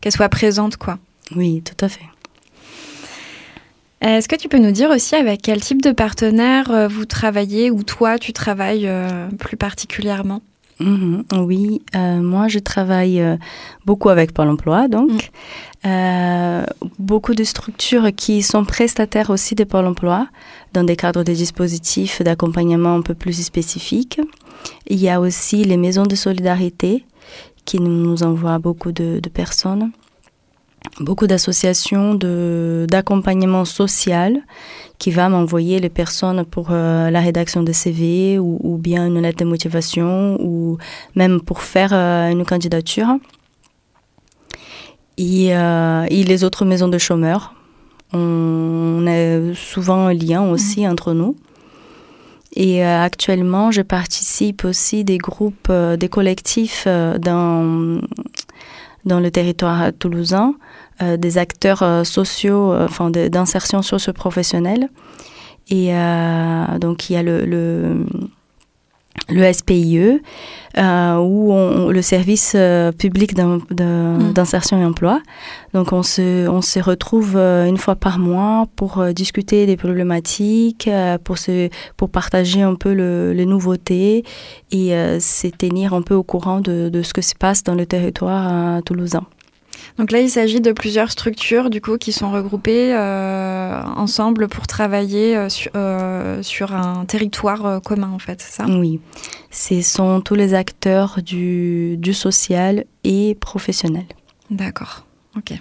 qu'elle 0.00 0.12
soit 0.12 0.28
présente, 0.28 0.76
quoi. 0.76 0.98
Oui, 1.34 1.62
tout 1.62 1.84
à 1.84 1.88
fait. 1.88 2.04
Est-ce 4.00 4.28
que 4.28 4.36
tu 4.36 4.48
peux 4.48 4.58
nous 4.58 4.72
dire 4.72 4.90
aussi 4.90 5.14
avec 5.14 5.42
quel 5.42 5.60
type 5.60 5.82
de 5.82 5.90
partenaire 5.90 6.88
vous 6.88 7.06
travaillez 7.06 7.70
ou 7.70 7.82
toi 7.82 8.18
tu 8.18 8.34
travailles 8.34 8.88
plus 9.38 9.56
particulièrement? 9.56 10.42
Mhm, 10.78 11.24
oui, 11.38 11.80
euh, 11.94 12.20
moi 12.20 12.48
je 12.48 12.58
travaille 12.58 13.20
euh, 13.20 13.36
beaucoup 13.86 14.10
avec 14.10 14.32
Pôle 14.32 14.48
emploi, 14.48 14.88
donc. 14.88 15.30
Euh, 15.86 16.66
beaucoup 16.98 17.34
de 17.34 17.44
structures 17.44 18.08
qui 18.14 18.42
sont 18.42 18.64
prestataires 18.64 19.30
aussi 19.30 19.54
de 19.54 19.62
Pôle 19.62 19.86
emploi 19.86 20.26
dans 20.72 20.82
des 20.82 20.96
cadres 20.96 21.22
de 21.22 21.32
dispositifs 21.32 22.22
d'accompagnement 22.22 22.94
un 22.96 23.02
peu 23.02 23.14
plus 23.14 23.40
spécifiques. 23.44 24.20
Il 24.88 24.98
y 24.98 25.08
a 25.08 25.20
aussi 25.20 25.62
les 25.62 25.76
maisons 25.76 26.02
de 26.02 26.16
solidarité 26.16 27.04
qui 27.64 27.78
nous 27.78 28.22
envoient 28.24 28.58
beaucoup 28.58 28.90
de, 28.90 29.20
de 29.20 29.28
personnes, 29.28 29.92
beaucoup 31.00 31.26
d'associations 31.26 32.14
d'accompagnement 32.86 33.64
social 33.64 34.42
qui 34.98 35.10
va 35.10 35.28
m'envoyer 35.28 35.78
les 35.78 35.90
personnes 35.90 36.44
pour 36.44 36.68
euh, 36.70 37.10
la 37.10 37.20
rédaction 37.20 37.62
de 37.62 37.72
CV 37.72 38.38
ou, 38.38 38.58
ou 38.62 38.78
bien 38.78 39.06
une 39.06 39.20
lettre 39.20 39.38
de 39.38 39.44
motivation 39.44 40.38
ou 40.40 40.78
même 41.14 41.40
pour 41.40 41.62
faire 41.62 41.90
euh, 41.92 42.30
une 42.30 42.44
candidature. 42.44 43.08
Et, 45.18 45.54
euh, 45.56 46.06
et 46.08 46.24
les 46.24 46.44
autres 46.44 46.64
maisons 46.64 46.88
de 46.88 46.98
chômeurs. 46.98 47.54
On 48.12 49.04
a 49.06 49.54
souvent 49.54 50.06
un 50.06 50.14
lien 50.14 50.48
aussi 50.48 50.86
entre 50.86 51.12
nous. 51.12 51.36
Et 52.54 52.82
actuellement, 52.82 53.70
je 53.70 53.82
participe 53.82 54.64
aussi 54.64 55.04
des 55.04 55.18
groupes, 55.18 55.70
des 55.70 56.08
collectifs 56.08 56.86
dans, 56.86 58.00
dans 59.06 59.20
le 59.20 59.30
territoire 59.30 59.92
toulousain, 59.98 60.54
euh, 61.00 61.16
des 61.16 61.38
acteurs 61.38 61.82
euh, 61.82 62.04
sociaux, 62.04 62.72
euh, 62.72 62.86
enfin 62.86 63.10
d'insertion 63.10 63.80
socio-professionnelle. 63.80 64.88
Et 65.68 65.90
donc, 66.78 67.10
il 67.10 67.14
y 67.14 67.16
a 67.16 67.24
le, 67.24 68.06
le 69.28 69.52
SPIE, 69.52 70.20
euh, 70.78 71.16
où 71.16 71.52
on, 71.52 71.88
le 71.90 72.02
service 72.02 72.52
euh, 72.54 72.92
public 72.92 73.34
Mm. 73.36 74.32
d'insertion 74.32 74.80
et 74.80 74.84
emploi. 74.84 75.20
Donc, 75.74 75.92
on 75.92 76.02
se, 76.02 76.48
on 76.48 76.60
se 76.62 76.78
retrouve 76.78 77.36
euh, 77.36 77.66
une 77.66 77.76
fois 77.78 77.96
par 77.96 78.18
mois 78.18 78.66
pour 78.76 78.98
euh, 79.00 79.12
discuter 79.12 79.66
des 79.66 79.76
problématiques, 79.76 80.88
pour, 81.24 81.38
se, 81.38 81.68
pour 81.96 82.08
partager 82.10 82.62
un 82.62 82.74
peu 82.74 82.92
le- 82.94 83.32
les 83.32 83.46
nouveautés 83.46 84.24
et 84.70 84.94
euh, 84.94 85.18
se 85.20 85.48
tenir 85.48 85.92
un 85.94 86.02
peu 86.02 86.14
au 86.14 86.22
courant 86.22 86.60
de, 86.60 86.88
de 86.88 87.02
ce 87.02 87.12
que 87.12 87.22
se 87.22 87.34
passe 87.34 87.62
dans 87.64 87.74
le 87.74 87.86
territoire 87.86 88.48
euh, 88.76 88.80
toulousain. 88.82 89.24
Donc 89.98 90.12
là 90.12 90.20
il 90.20 90.30
s'agit 90.30 90.60
de 90.60 90.72
plusieurs 90.72 91.10
structures 91.10 91.70
du 91.70 91.80
coup 91.80 91.96
qui 91.96 92.12
sont 92.12 92.30
regroupées 92.30 92.94
euh, 92.94 93.82
ensemble 93.96 94.48
pour 94.48 94.66
travailler 94.66 95.36
euh, 95.36 95.48
euh, 95.74 96.42
sur 96.42 96.74
un 96.74 97.04
territoire 97.04 97.80
commun 97.82 98.10
en 98.12 98.18
fait, 98.18 98.40
c'est 98.40 98.62
ça? 98.62 98.66
Oui, 98.68 99.00
ce 99.50 99.80
sont 99.82 100.20
tous 100.20 100.34
les 100.34 100.54
acteurs 100.54 101.20
du, 101.22 101.96
du 101.98 102.14
social 102.14 102.84
et 103.04 103.36
professionnel. 103.40 104.06
D'accord, 104.50 105.06
ok. 105.36 105.54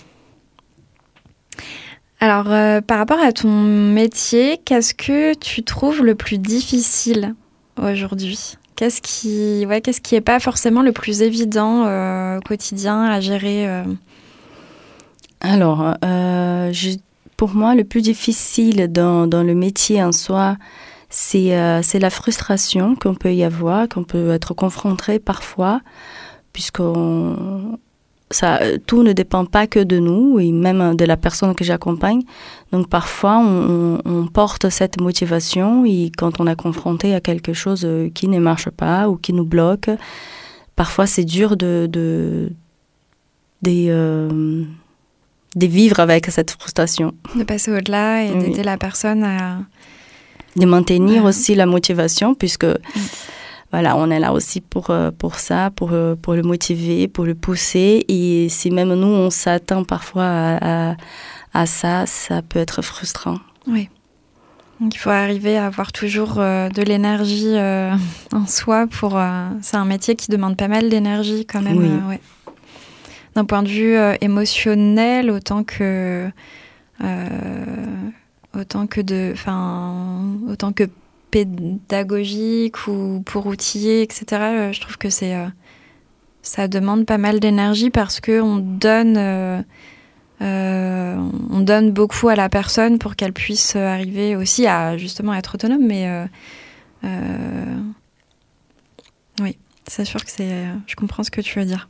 Alors 2.19 2.45
par 2.83 2.97
rapport 2.97 3.19
à 3.19 3.31
ton 3.31 3.49
métier, 3.49 4.59
qu'est-ce 4.65 4.93
que 4.93 5.33
tu 5.35 5.63
trouves 5.63 6.03
le 6.03 6.15
plus 6.15 6.37
difficile 6.37 7.35
aujourd'hui? 7.77 8.57
Qu'est-ce 8.75 9.01
qui, 9.01 9.65
ouais, 9.65 9.79
qu'est-ce 9.79 10.19
pas 10.19 10.39
forcément 10.39 10.81
le 10.81 10.91
plus 10.91 11.21
évident 11.21 11.85
euh, 11.85 12.37
au 12.37 12.41
quotidien 12.41 13.03
à 13.03 13.21
gérer 13.21 13.67
euh? 13.69 13.83
Alors, 15.39 15.95
euh, 16.03 16.73
pour 17.37 17.53
moi, 17.53 17.75
le 17.75 17.83
plus 17.85 18.01
difficile 18.01 18.91
dans, 18.91 19.27
dans 19.27 19.43
le 19.43 19.55
métier 19.55 20.03
en 20.03 20.11
soi, 20.11 20.57
c'est 21.09 21.49
la 21.53 22.09
frustration 22.09 22.95
qu'on 22.95 23.15
peut 23.15 23.33
y 23.33 23.43
avoir, 23.43 23.87
qu'on 23.87 24.03
peut 24.03 24.31
être 24.31 24.53
confronté 24.53 25.19
parfois, 25.19 25.79
puisque 26.51 26.81
ça, 28.31 28.59
tout 28.87 29.03
ne 29.03 29.13
dépend 29.13 29.45
pas 29.45 29.67
que 29.67 29.79
de 29.79 29.99
nous, 29.99 30.39
et 30.39 30.51
même 30.51 30.95
de 30.95 31.05
la 31.05 31.15
personne 31.17 31.53
que 31.53 31.63
j'accompagne. 31.63 32.21
Donc 32.71 32.89
parfois, 32.89 33.37
on, 33.39 34.27
porte 34.33 34.69
cette 34.69 34.99
motivation, 34.99 35.85
et 35.85 36.11
quand 36.17 36.39
on 36.39 36.47
est 36.47 36.55
confronté 36.55 37.13
à 37.13 37.21
quelque 37.21 37.53
chose 37.53 37.83
euh, 37.85 38.09
qui 38.09 38.27
ne 38.27 38.39
marche 38.39 38.69
pas 38.69 39.07
ou 39.09 39.15
qui 39.15 39.31
nous 39.33 39.45
bloque, 39.45 39.89
parfois 40.75 41.05
c'est 41.07 41.23
dur 41.23 41.55
de... 41.55 41.87
de 41.91 42.49
euh, 43.65 44.63
vivre 45.55 45.99
avec 45.99 46.25
cette 46.27 46.51
frustration, 46.51 47.13
de 47.35 47.43
passer 47.43 47.71
au-delà 47.71 48.23
et 48.23 48.31
Oui. 48.31 48.39
d'aider 48.39 48.63
la 48.63 48.77
personne 48.77 49.23
à... 49.23 49.59
de 50.55 50.65
maintenir 50.65 51.23
Ouais. 51.23 51.29
aussi 51.29 51.55
la 51.55 51.65
motivation, 51.65 52.35
puisque 52.35 52.67
voilà, 53.75 53.97
on 53.97 54.09
est 54.09 54.21
là 54.21 54.31
aussi 54.31 54.61
pour, 54.61 54.89
euh, 54.89 55.11
pour 55.11 55.37
ça, 55.37 55.69
pour, 55.69 55.91
euh, 55.91 56.15
pour 56.15 56.33
le 56.33 56.43
motiver, 56.43 57.09
pour 57.09 57.25
le 57.25 57.35
pousser. 57.35 58.05
Et 58.07 58.47
si 58.47 58.71
même 58.71 58.93
nous, 58.93 59.05
on 59.05 59.29
s'attend 59.29 59.83
parfois 59.83 60.23
à, 60.23 60.91
à, 60.91 60.95
à 61.53 61.65
ça, 61.65 62.05
ça 62.05 62.41
peut 62.41 62.59
être 62.59 62.81
frustrant. 62.81 63.35
Oui. 63.67 63.89
Donc 64.79 64.95
il 64.95 64.97
faut 64.97 65.09
arriver 65.09 65.57
à 65.57 65.65
avoir 65.65 65.91
toujours 65.91 66.35
euh, 66.37 66.69
de 66.69 66.83
l'énergie 66.83 67.57
euh, 67.57 67.93
en 68.31 68.47
soi 68.47 68.87
pour. 68.87 69.17
euh, 69.17 69.49
c'est 69.61 69.75
un 69.75 69.83
métier 69.83 70.15
qui 70.15 70.31
demande 70.31 70.55
pas 70.55 70.69
mal 70.69 70.87
d'énergie 70.87 71.45
quand 71.45 71.61
même. 71.61 71.77
Oui. 71.77 71.89
ouais. 72.07 72.21
D'un 73.35 73.43
point 73.43 73.61
de 73.61 73.67
vue 73.67 73.97
émotionnel, 74.21 75.29
autant 75.31 75.65
que. 75.65 76.29
autant 78.57 78.87
que 78.87 79.01
de. 79.01 79.31
Enfin. 79.33 80.21
Autant 80.49 80.71
que 80.71 80.85
pédagogique 81.35 82.87
ou 82.87 83.21
pour 83.25 83.45
outiller, 83.47 84.01
etc. 84.03 84.25
euh, 84.31 84.71
je 84.71 84.79
trouve 84.79 84.97
que 84.97 85.09
c'est. 85.09 85.35
euh, 85.35 85.47
ça 86.41 86.69
demande 86.69 87.05
pas 87.05 87.17
mal 87.17 87.41
d'énergie 87.41 87.89
parce 87.89 88.21
que 88.21 88.39
on 88.39 88.55
donne. 88.57 89.17
euh, 89.17 89.61
on 90.39 91.59
donne 91.59 91.91
beaucoup 91.91 92.29
à 92.29 92.35
la 92.35 92.47
personne 92.47 92.99
pour 92.99 93.17
qu'elle 93.17 93.33
puisse 93.33 93.75
arriver 93.75 94.35
aussi 94.37 94.65
à 94.65 94.95
justement 94.97 95.33
être 95.33 95.55
autonome, 95.55 95.85
mais 95.85 96.07
oui, 99.41 99.57
c'est 99.87 100.05
sûr 100.05 100.23
que 100.23 100.31
c'est. 100.31 100.65
Je 100.87 100.95
comprends 100.95 101.23
ce 101.23 101.31
que 101.31 101.41
tu 101.41 101.59
veux 101.59 101.65
dire. 101.65 101.89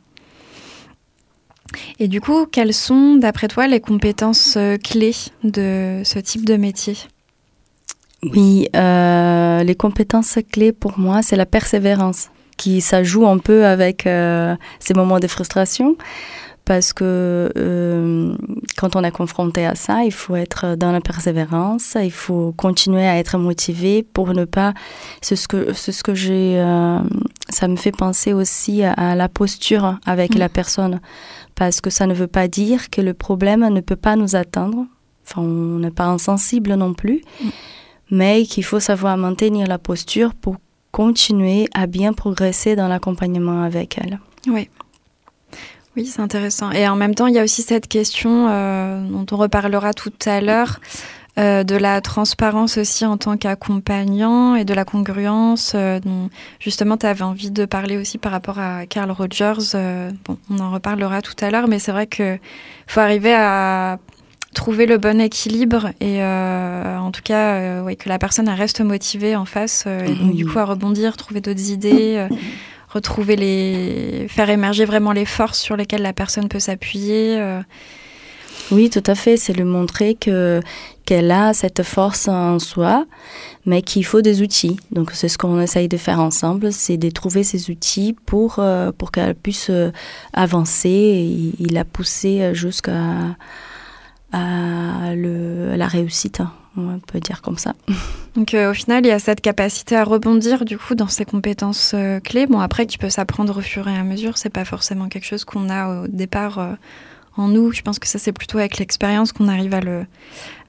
Et 1.98 2.08
du 2.08 2.20
coup, 2.20 2.46
quelles 2.46 2.74
sont, 2.74 3.16
d'après 3.16 3.48
toi, 3.48 3.66
les 3.66 3.80
compétences 3.80 4.56
clés 4.82 5.14
de 5.42 6.02
ce 6.04 6.18
type 6.18 6.44
de 6.46 6.56
métier? 6.56 6.96
Oui, 8.22 8.68
euh, 8.74 9.62
les 9.62 9.74
compétences 9.74 10.38
clés 10.50 10.72
pour 10.72 10.98
moi, 10.98 11.22
c'est 11.22 11.36
la 11.36 11.46
persévérance, 11.46 12.30
qui 12.56 12.80
ça 12.80 13.02
joue 13.02 13.26
un 13.26 13.38
peu 13.38 13.66
avec 13.66 14.06
euh, 14.06 14.56
ces 14.80 14.94
moments 14.94 15.20
de 15.20 15.26
frustration, 15.26 15.96
parce 16.64 16.92
que 16.92 17.52
euh, 17.56 18.34
quand 18.78 18.96
on 18.96 19.04
est 19.04 19.10
confronté 19.10 19.66
à 19.66 19.74
ça, 19.74 20.02
il 20.04 20.12
faut 20.12 20.34
être 20.34 20.76
dans 20.76 20.92
la 20.92 21.00
persévérance, 21.00 21.96
il 22.02 22.10
faut 22.10 22.52
continuer 22.56 23.06
à 23.06 23.18
être 23.18 23.38
motivé 23.38 24.02
pour 24.02 24.32
ne 24.32 24.46
pas. 24.46 24.72
C'est 25.20 25.36
ce 25.36 25.46
que 25.46 25.72
c'est 25.74 25.92
ce 25.92 26.02
que 26.02 26.14
j'ai 26.14 26.56
ça 27.48 27.68
me 27.68 27.76
fait 27.76 27.92
penser 27.92 28.32
aussi 28.32 28.82
à, 28.82 29.14
la 29.14 29.28
posture 29.28 29.98
avec 30.06 30.34
mm. 30.34 30.38
la 30.38 30.48
personne, 30.48 31.00
parce 31.54 31.80
que 31.80 31.90
ça 31.90 32.06
ne 32.06 32.14
veut 32.14 32.26
pas 32.26 32.48
dire 32.48 32.90
que 32.90 33.00
le 33.00 33.14
problème 33.14 33.68
ne 33.68 33.80
peut 33.80 33.96
pas 33.96 34.16
nous 34.16 34.36
atteindre. 34.36 34.86
Enfin, 35.24 35.42
on 35.42 35.78
n'est 35.78 35.90
pas 35.90 36.06
insensible 36.06 36.74
non 36.74 36.94
plus, 36.94 37.22
mm. 37.42 37.48
Mais 38.10 38.44
qu'il 38.44 38.64
faut 38.64 38.80
savoir 38.80 39.16
maintenir 39.16 39.66
la 39.66 39.78
posture 39.78 40.34
pour 40.34 40.56
continuer 40.92 41.68
à 41.74 41.86
bien 41.86 42.12
progresser 42.12 42.76
dans 42.76 42.88
l'accompagnement 42.88 43.62
avec 43.62 43.98
elle. 43.98 44.18
Oui. 44.46 44.70
Oui, 45.96 46.06
c'est 46.06 46.20
intéressant. 46.20 46.70
Et 46.72 46.86
en 46.86 46.96
même 46.96 47.14
temps, 47.14 47.26
il 47.26 47.34
y 47.34 47.38
a 47.38 47.42
aussi 47.42 47.62
cette 47.62 47.88
question 47.88 48.48
euh, 48.48 49.00
dont 49.08 49.26
on 49.32 49.36
reparlera 49.36 49.94
tout 49.94 50.12
à 50.26 50.42
l'heure 50.42 50.80
euh, 51.38 51.64
de 51.64 51.74
la 51.74 52.02
transparence 52.02 52.76
aussi 52.76 53.04
en 53.06 53.16
tant 53.16 53.36
qu'accompagnant 53.38 54.54
et 54.56 54.64
de 54.64 54.74
la 54.74 54.84
congruence 54.84 55.72
euh, 55.74 56.00
dont 56.00 56.28
justement 56.60 56.96
tu 56.98 57.06
avais 57.06 57.22
envie 57.22 57.50
de 57.50 57.64
parler 57.64 57.96
aussi 57.96 58.18
par 58.18 58.32
rapport 58.32 58.58
à 58.58 58.84
Carl 58.86 59.10
Rogers. 59.10 59.74
Bon, 60.26 60.38
on 60.50 60.58
en 60.58 60.70
reparlera 60.70 61.22
tout 61.22 61.36
à 61.40 61.50
l'heure, 61.50 61.66
mais 61.66 61.78
c'est 61.78 61.92
vrai 61.92 62.06
qu'il 62.06 62.40
faut 62.86 63.00
arriver 63.00 63.34
à 63.34 63.98
trouver 64.56 64.86
le 64.86 64.98
bon 64.98 65.20
équilibre 65.20 65.90
et 66.00 66.22
en 66.22 67.10
tout 67.12 67.22
cas 67.22 67.82
ouais, 67.82 67.94
que 67.94 68.08
la 68.08 68.18
personne 68.18 68.48
reste 68.48 68.80
motivée 68.80 69.36
en 69.36 69.44
face 69.44 69.86
et 69.86 70.14
donc 70.14 70.34
du 70.34 70.46
coup 70.46 70.58
à 70.58 70.64
rebondir, 70.64 71.16
trouver 71.16 71.40
d'autres 71.40 71.70
idées 71.70 72.26
retrouver 72.88 73.36
les 73.36 74.26
faire 74.28 74.48
émerger 74.48 74.86
vraiment 74.86 75.12
les 75.12 75.26
forces 75.26 75.58
sur 75.58 75.76
lesquelles 75.76 76.02
la 76.02 76.14
personne 76.14 76.48
peut 76.48 76.60
s'appuyer 76.60 77.38
oui, 78.72 78.90
tout 78.90 79.02
à 79.06 79.14
fait. 79.14 79.36
C'est 79.36 79.52
lui 79.52 79.64
montrer 79.64 80.14
que 80.14 80.60
qu'elle 81.04 81.30
a 81.30 81.54
cette 81.54 81.84
force 81.84 82.26
en 82.26 82.58
soi, 82.58 83.06
mais 83.64 83.80
qu'il 83.80 84.04
faut 84.04 84.22
des 84.22 84.42
outils. 84.42 84.76
Donc 84.90 85.12
c'est 85.12 85.28
ce 85.28 85.38
qu'on 85.38 85.60
essaye 85.60 85.86
de 85.86 85.96
faire 85.96 86.18
ensemble, 86.18 86.72
c'est 86.72 86.96
de 86.96 87.10
trouver 87.10 87.44
ces 87.44 87.70
outils 87.70 88.16
pour 88.26 88.56
euh, 88.58 88.90
pour 88.90 89.12
qu'elle 89.12 89.36
puisse 89.36 89.68
euh, 89.70 89.92
avancer 90.32 91.54
et, 91.60 91.66
la 91.72 91.84
pousser 91.84 92.54
jusqu'à 92.54 93.36
à 94.36 95.14
la 95.14 95.86
réussite. 95.86 96.40
Hein, 96.40 96.52
on 96.76 96.98
peut 96.98 97.20
dire 97.20 97.42
comme 97.42 97.58
ça. 97.58 97.74
Donc 98.36 98.52
euh, 98.52 98.70
au 98.70 98.74
final, 98.74 99.04
il 99.04 99.08
y 99.08 99.12
a 99.12 99.18
cette 99.18 99.40
capacité 99.40 99.96
à 99.96 100.04
rebondir 100.04 100.64
du 100.64 100.76
coup 100.76 100.94
dans 100.94 101.08
ses 101.08 101.24
compétences 101.24 101.94
clés. 102.24 102.46
Bon 102.46 102.60
après, 102.60 102.86
qui 102.86 102.98
peut 102.98 103.08
s'apprendre 103.10 103.58
au 103.58 103.62
fur 103.62 103.88
et 103.88 103.96
à 103.96 104.02
mesure. 104.02 104.36
C'est 104.36 104.50
pas 104.50 104.64
forcément 104.64 105.08
quelque 105.08 105.26
chose 105.26 105.44
qu'on 105.44 105.70
a 105.70 106.02
au 106.02 106.06
départ 106.08 106.76
en 107.36 107.48
nous. 107.48 107.72
Je 107.72 107.82
pense 107.82 107.98
que 107.98 108.06
ça, 108.06 108.18
c'est 108.18 108.32
plutôt 108.32 108.58
avec 108.58 108.78
l'expérience 108.78 109.32
qu'on 109.32 109.48
arrive 109.48 109.74
à 109.74 109.80
le, 109.80 110.06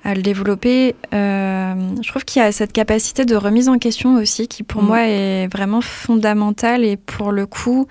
à 0.03 0.13
le 0.13 0.21
développer. 0.21 0.95
Euh, 1.13 1.73
je 2.01 2.09
trouve 2.09 2.25
qu'il 2.25 2.41
y 2.41 2.45
a 2.45 2.51
cette 2.51 2.73
capacité 2.73 3.25
de 3.25 3.35
remise 3.35 3.69
en 3.69 3.77
question 3.77 4.15
aussi 4.15 4.47
qui, 4.47 4.63
pour 4.63 4.83
mm. 4.83 4.85
moi, 4.85 5.07
est 5.07 5.47
vraiment 5.47 5.81
fondamentale. 5.81 6.83
Et 6.83 6.97
pour 6.97 7.31
le 7.31 7.45
coup, 7.45 7.87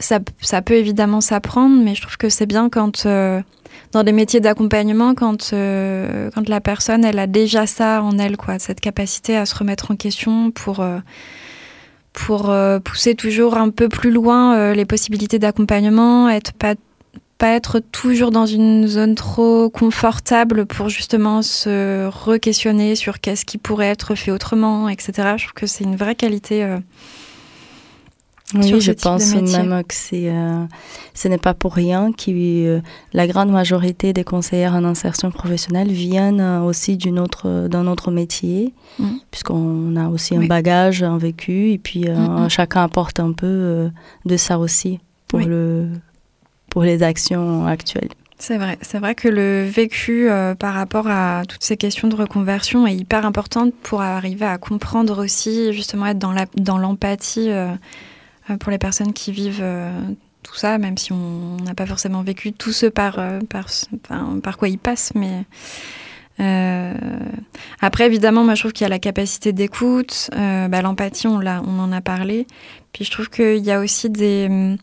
ça, 0.00 0.62
peut 0.62 0.74
évidemment 0.74 1.20
s'apprendre, 1.20 1.82
mais 1.82 1.94
je 1.94 2.02
trouve 2.02 2.16
que 2.16 2.28
c'est 2.28 2.46
bien 2.46 2.68
quand, 2.68 3.06
euh, 3.06 3.40
dans 3.92 4.04
des 4.04 4.12
métiers 4.12 4.40
d'accompagnement, 4.40 5.14
quand, 5.14 5.52
euh, 5.52 6.30
quand 6.34 6.48
la 6.48 6.60
personne, 6.60 7.04
elle 7.04 7.18
a 7.18 7.26
déjà 7.26 7.66
ça 7.66 8.02
en 8.02 8.18
elle, 8.18 8.36
quoi, 8.36 8.58
cette 8.58 8.80
capacité 8.80 9.36
à 9.36 9.46
se 9.46 9.54
remettre 9.54 9.90
en 9.90 9.96
question 9.96 10.50
pour 10.50 10.84
pour 12.12 12.52
pousser 12.82 13.14
toujours 13.14 13.56
un 13.56 13.70
peu 13.70 13.88
plus 13.88 14.10
loin 14.10 14.72
les 14.72 14.84
possibilités 14.84 15.38
d'accompagnement, 15.38 16.28
être 16.28 16.52
pas 16.52 16.74
pas 17.38 17.52
être 17.52 17.78
toujours 17.78 18.32
dans 18.32 18.46
une 18.46 18.88
zone 18.88 19.14
trop 19.14 19.70
confortable 19.70 20.66
pour 20.66 20.88
justement 20.88 21.40
se 21.42 22.08
re-questionner 22.08 22.96
sur 22.96 23.20
qu'est-ce 23.20 23.44
qui 23.44 23.58
pourrait 23.58 23.86
être 23.86 24.16
fait 24.16 24.32
autrement, 24.32 24.88
etc. 24.88 25.12
Je 25.36 25.44
trouve 25.44 25.54
que 25.54 25.68
c'est 25.68 25.84
une 25.84 25.94
vraie 25.94 26.16
qualité. 26.16 26.66
Euh, 28.54 28.60
oui, 28.62 28.80
je 28.80 28.92
pense 28.92 29.34
même 29.34 29.82
que 29.84 29.94
c'est, 29.94 30.30
euh, 30.30 30.64
ce 31.14 31.28
n'est 31.28 31.38
pas 31.38 31.52
pour 31.52 31.74
rien 31.74 32.12
que 32.12 32.30
euh, 32.30 32.80
la 33.12 33.26
grande 33.26 33.50
majorité 33.50 34.12
des 34.12 34.24
conseillères 34.24 34.74
en 34.74 34.84
insertion 34.84 35.30
professionnelle 35.30 35.92
viennent 35.92 36.40
aussi 36.40 36.96
d'une 36.96 37.18
autre, 37.18 37.68
d'un 37.68 37.86
autre 37.86 38.10
métier, 38.10 38.72
mm. 38.98 39.08
puisqu'on 39.30 39.96
a 39.96 40.08
aussi 40.08 40.34
un 40.34 40.46
bagage, 40.46 41.02
un 41.02 41.18
vécu, 41.18 41.72
et 41.72 41.78
puis 41.78 42.08
mm, 42.08 42.44
mm. 42.44 42.48
chacun 42.48 42.84
apporte 42.84 43.20
un 43.20 43.32
peu 43.32 43.90
de 44.24 44.36
ça 44.36 44.58
aussi 44.58 44.98
pour 45.28 45.40
le 45.40 45.88
pour 46.70 46.82
les 46.82 47.02
actions 47.02 47.66
actuelles. 47.66 48.10
C'est 48.40 48.56
vrai, 48.56 48.78
c'est 48.82 49.00
vrai 49.00 49.16
que 49.16 49.28
le 49.28 49.64
vécu 49.64 50.30
euh, 50.30 50.54
par 50.54 50.74
rapport 50.74 51.08
à 51.08 51.42
toutes 51.48 51.64
ces 51.64 51.76
questions 51.76 52.06
de 52.06 52.14
reconversion 52.14 52.86
est 52.86 52.94
hyper 52.94 53.26
important 53.26 53.70
pour 53.82 54.00
arriver 54.00 54.46
à 54.46 54.58
comprendre 54.58 55.24
aussi, 55.24 55.72
justement 55.72 56.06
être 56.06 56.20
dans, 56.20 56.30
la, 56.30 56.46
dans 56.56 56.78
l'empathie 56.78 57.50
euh, 57.50 57.72
euh, 57.72 57.74
pour 58.60 58.70
les 58.70 58.78
personnes 58.78 59.12
qui 59.12 59.32
vivent 59.32 59.64
tout 60.42 60.54
ça, 60.54 60.78
même 60.78 60.96
si 60.96 61.12
on 61.12 61.56
n'a 61.64 61.74
pas 61.74 61.86
forcément 61.86 62.22
vécu 62.22 62.52
tout 62.52 62.72
ce 62.72 62.86
par, 62.86 63.20
par, 63.48 63.66
par 64.42 64.58
quoi 64.58 64.68
ils 64.68 64.78
passent, 64.78 65.12
mais 65.14 65.44
après 67.80 68.06
évidemment 68.06 68.44
moi 68.44 68.54
je 68.54 68.62
trouve 68.62 68.72
qu'il 68.72 68.84
y 68.84 68.86
a 68.86 68.90
la 68.90 68.98
capacité 69.00 69.52
d'écoute, 69.52 70.30
bah, 70.32 70.82
l'empathie 70.82 71.26
on, 71.26 71.40
on 71.40 71.78
en 71.80 71.92
a 71.92 72.00
parlé, 72.00 72.46
puis 72.92 73.04
je 73.04 73.10
trouve 73.10 73.28
qu'il 73.28 73.64
y 73.64 73.70
a 73.70 73.80
aussi 73.80 74.08
des 74.08 74.76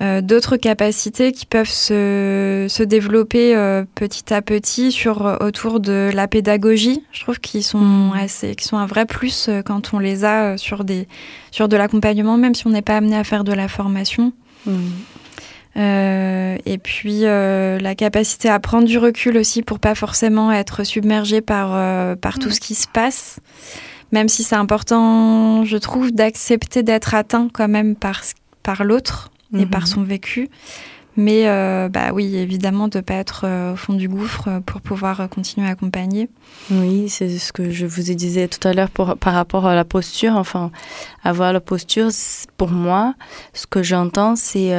euh, 0.00 0.20
d'autres 0.20 0.56
capacités 0.56 1.32
qui 1.32 1.44
peuvent 1.44 1.68
se, 1.68 2.66
se 2.68 2.82
développer 2.84 3.56
euh, 3.56 3.84
petit 3.96 4.32
à 4.32 4.42
petit 4.42 4.92
sur 4.92 5.26
euh, 5.26 5.36
autour 5.40 5.80
de 5.80 6.10
la 6.14 6.28
pédagogie. 6.28 7.02
Je 7.10 7.22
trouve 7.22 7.40
qu'ils 7.40 7.64
sont 7.64 7.80
mmh. 7.80 8.12
assez, 8.16 8.54
qui 8.54 8.64
sont 8.64 8.76
un 8.76 8.86
vrai 8.86 9.06
plus 9.06 9.50
quand 9.64 9.94
on 9.94 9.98
les 9.98 10.24
a 10.24 10.56
sur 10.56 10.84
des 10.84 11.08
sur 11.50 11.66
de 11.66 11.76
l'accompagnement, 11.76 12.36
même 12.36 12.54
si 12.54 12.64
on 12.68 12.70
n'est 12.70 12.82
pas 12.82 12.96
amené 12.96 13.16
à 13.16 13.24
faire 13.24 13.42
de 13.42 13.52
la 13.52 13.66
formation. 13.66 14.32
Mmh. 14.66 14.70
et 15.76 16.78
puis 16.82 17.20
la 17.22 17.94
capacité 17.96 18.48
à 18.48 18.58
prendre 18.58 18.86
du 18.86 18.98
recul 18.98 19.38
aussi 19.38 19.62
pour 19.62 19.78
pas 19.78 19.94
forcément 19.94 20.52
être 20.52 20.84
submergé 20.84 21.40
par 21.40 21.70
par 22.18 22.38
tout 22.38 22.50
ce 22.50 22.60
qui 22.60 22.74
se 22.74 22.86
passe. 22.86 23.40
Même 24.12 24.28
si 24.28 24.42
c'est 24.42 24.56
important, 24.56 25.64
je 25.64 25.76
trouve, 25.76 26.12
d'accepter 26.12 26.82
d'être 26.82 27.14
atteint 27.14 27.48
quand 27.52 27.68
même 27.68 27.94
par 27.94 28.22
par 28.62 28.84
l'autre 28.84 29.30
et 29.56 29.66
par 29.66 29.82
mhm. 29.82 29.86
son 29.86 30.02
vécu. 30.02 30.48
Mais 31.18 31.48
euh, 31.48 31.88
bah 31.88 32.12
oui, 32.12 32.36
évidemment, 32.36 32.86
de 32.86 32.98
ne 32.98 33.02
pas 33.02 33.14
être 33.14 33.40
euh, 33.42 33.72
au 33.72 33.76
fond 33.76 33.92
du 33.92 34.08
gouffre 34.08 34.46
euh, 34.46 34.60
pour 34.60 34.80
pouvoir 34.80 35.28
continuer 35.28 35.66
à 35.66 35.70
accompagner. 35.70 36.28
Oui, 36.70 37.08
c'est 37.08 37.38
ce 37.38 37.52
que 37.52 37.70
je 37.70 37.86
vous 37.86 38.12
ai 38.12 38.14
disais 38.14 38.46
tout 38.46 38.66
à 38.66 38.72
l'heure 38.72 38.88
par 38.90 39.34
rapport 39.34 39.66
à 39.66 39.74
la 39.74 39.84
posture. 39.84 40.36
Enfin, 40.36 40.70
avoir 41.24 41.52
la 41.52 41.58
posture, 41.58 42.10
pour 42.56 42.70
moi, 42.70 43.14
ce 43.52 43.66
que 43.66 43.82
j'entends, 43.82 44.36
c'est 44.36 44.72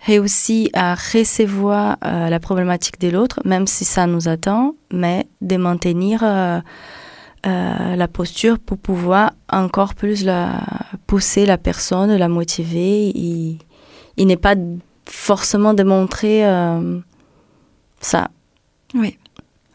réussir 0.00 0.70
à 0.72 0.94
recevoir 0.94 1.98
la 2.02 2.40
problématique 2.40 2.98
de 2.98 3.08
l'autre, 3.08 3.40
même 3.44 3.66
si 3.66 3.84
ça 3.84 4.06
nous 4.06 4.28
attend, 4.28 4.74
mais 4.90 5.26
de 5.42 5.56
maintenir 5.56 6.24
la 7.44 8.08
posture 8.08 8.58
pour 8.58 8.78
pouvoir 8.78 9.32
encore 9.50 9.94
plus 9.94 10.24
la, 10.24 10.62
pousser 11.06 11.46
la 11.46 11.58
personne, 11.58 12.14
la 12.16 12.28
motiver. 12.28 13.12
Il 13.14 14.26
n'est 14.26 14.36
pas 14.36 14.54
forcément 15.06 15.74
démontré 15.74 16.46
euh, 16.46 16.98
ça. 18.00 18.28
Oui, 18.94 19.18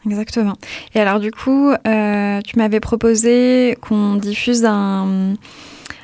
exactement. 0.06 0.54
Et 0.94 1.00
alors 1.00 1.20
du 1.20 1.30
coup, 1.30 1.70
euh, 1.70 2.40
tu 2.42 2.58
m'avais 2.58 2.80
proposé 2.80 3.76
qu'on 3.80 4.14
diffuse 4.14 4.64
un, 4.64 5.34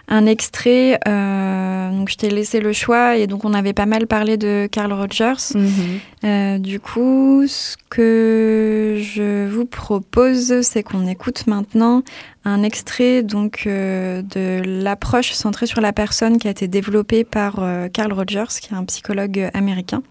un 0.08 0.26
extrait. 0.26 0.98
Euh, 1.06 1.90
donc 1.90 2.08
je 2.10 2.16
t'ai 2.16 2.30
laissé 2.30 2.60
le 2.60 2.72
choix 2.72 3.16
et 3.16 3.26
donc 3.26 3.44
on 3.44 3.54
avait 3.54 3.72
pas 3.72 3.86
mal 3.86 4.06
parlé 4.06 4.36
de 4.36 4.68
Carl 4.70 4.92
Rogers. 4.92 5.54
Mhm. 5.54 6.58
du 6.60 6.80
coup, 6.80 7.44
ce 7.46 7.76
que 7.90 9.00
je 9.00 9.48
vous 9.48 9.66
propose, 9.66 10.62
c'est 10.62 10.82
qu'on 10.82 11.06
écoute 11.06 11.46
maintenant 11.46 12.02
un 12.46 12.62
extrait 12.62 13.22
donc 13.22 13.64
euh, 13.66 14.22
de 14.22 14.62
l'approche 14.64 15.32
centrée 15.32 15.66
sur 15.66 15.80
la 15.80 15.92
personne 15.92 16.38
qui 16.38 16.46
a 16.46 16.50
été 16.50 16.68
développée 16.68 17.24
par 17.24 17.56
euh, 17.58 17.88
Carl 17.88 18.12
Rogers, 18.12 18.60
qui 18.60 18.72
est 18.72 18.76
un 18.76 18.84
psychologue 18.84 19.50
américain. 19.52 20.02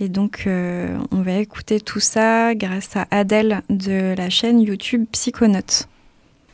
Et 0.00 0.08
donc, 0.08 0.44
euh, 0.46 0.96
on 1.10 1.22
va 1.22 1.34
écouter 1.34 1.80
tout 1.80 2.00
ça 2.00 2.54
grâce 2.54 2.96
à 2.96 3.06
Adèle 3.10 3.62
de 3.70 4.14
la 4.16 4.30
chaîne 4.30 4.60
YouTube 4.60 5.04
Psychonautes. 5.12 5.88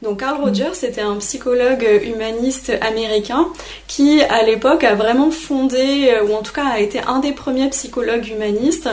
Donc 0.02 0.20
Carl 0.20 0.42
Rogers 0.42 0.82
était 0.82 1.02
un 1.02 1.16
psychologue 1.16 1.86
humaniste 2.02 2.72
américain 2.80 3.48
qui 3.86 4.22
à 4.22 4.42
l'époque 4.42 4.82
a 4.82 4.94
vraiment 4.94 5.30
fondé, 5.30 6.14
ou 6.26 6.34
en 6.34 6.42
tout 6.42 6.54
cas 6.54 6.64
a 6.66 6.80
été 6.80 7.00
un 7.00 7.18
des 7.18 7.32
premiers 7.32 7.68
psychologues 7.68 8.26
humanistes 8.28 8.88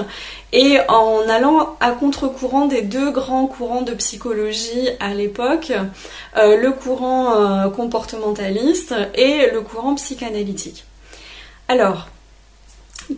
et 0.53 0.79
en 0.87 1.27
allant 1.29 1.75
à 1.79 1.91
contre-courant 1.91 2.65
des 2.65 2.81
deux 2.81 3.11
grands 3.11 3.47
courants 3.47 3.81
de 3.81 3.93
psychologie 3.93 4.89
à 4.99 5.13
l'époque, 5.13 5.73
euh, 6.37 6.57
le 6.57 6.71
courant 6.71 7.35
euh, 7.35 7.69
comportementaliste 7.69 8.95
et 9.15 9.49
le 9.51 9.61
courant 9.61 9.95
psychanalytique. 9.95 10.85
Alors, 11.67 12.07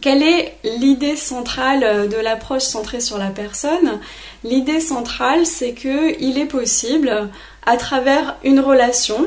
quelle 0.02 0.24
est 0.24 0.56
l'idée 0.64 1.16
centrale 1.16 2.10
de 2.10 2.18
l'approche 2.18 2.64
centrée 2.64 3.02
sur 3.02 3.18
la 3.18 3.30
personne? 3.30 4.00
L'idée 4.44 4.80
centrale, 4.80 5.46
c'est 5.46 5.74
qu'il 5.74 6.38
est 6.38 6.46
possible 6.46 7.30
à 7.66 7.78
travers 7.78 8.38
une 8.44 8.60
relation, 8.60 9.26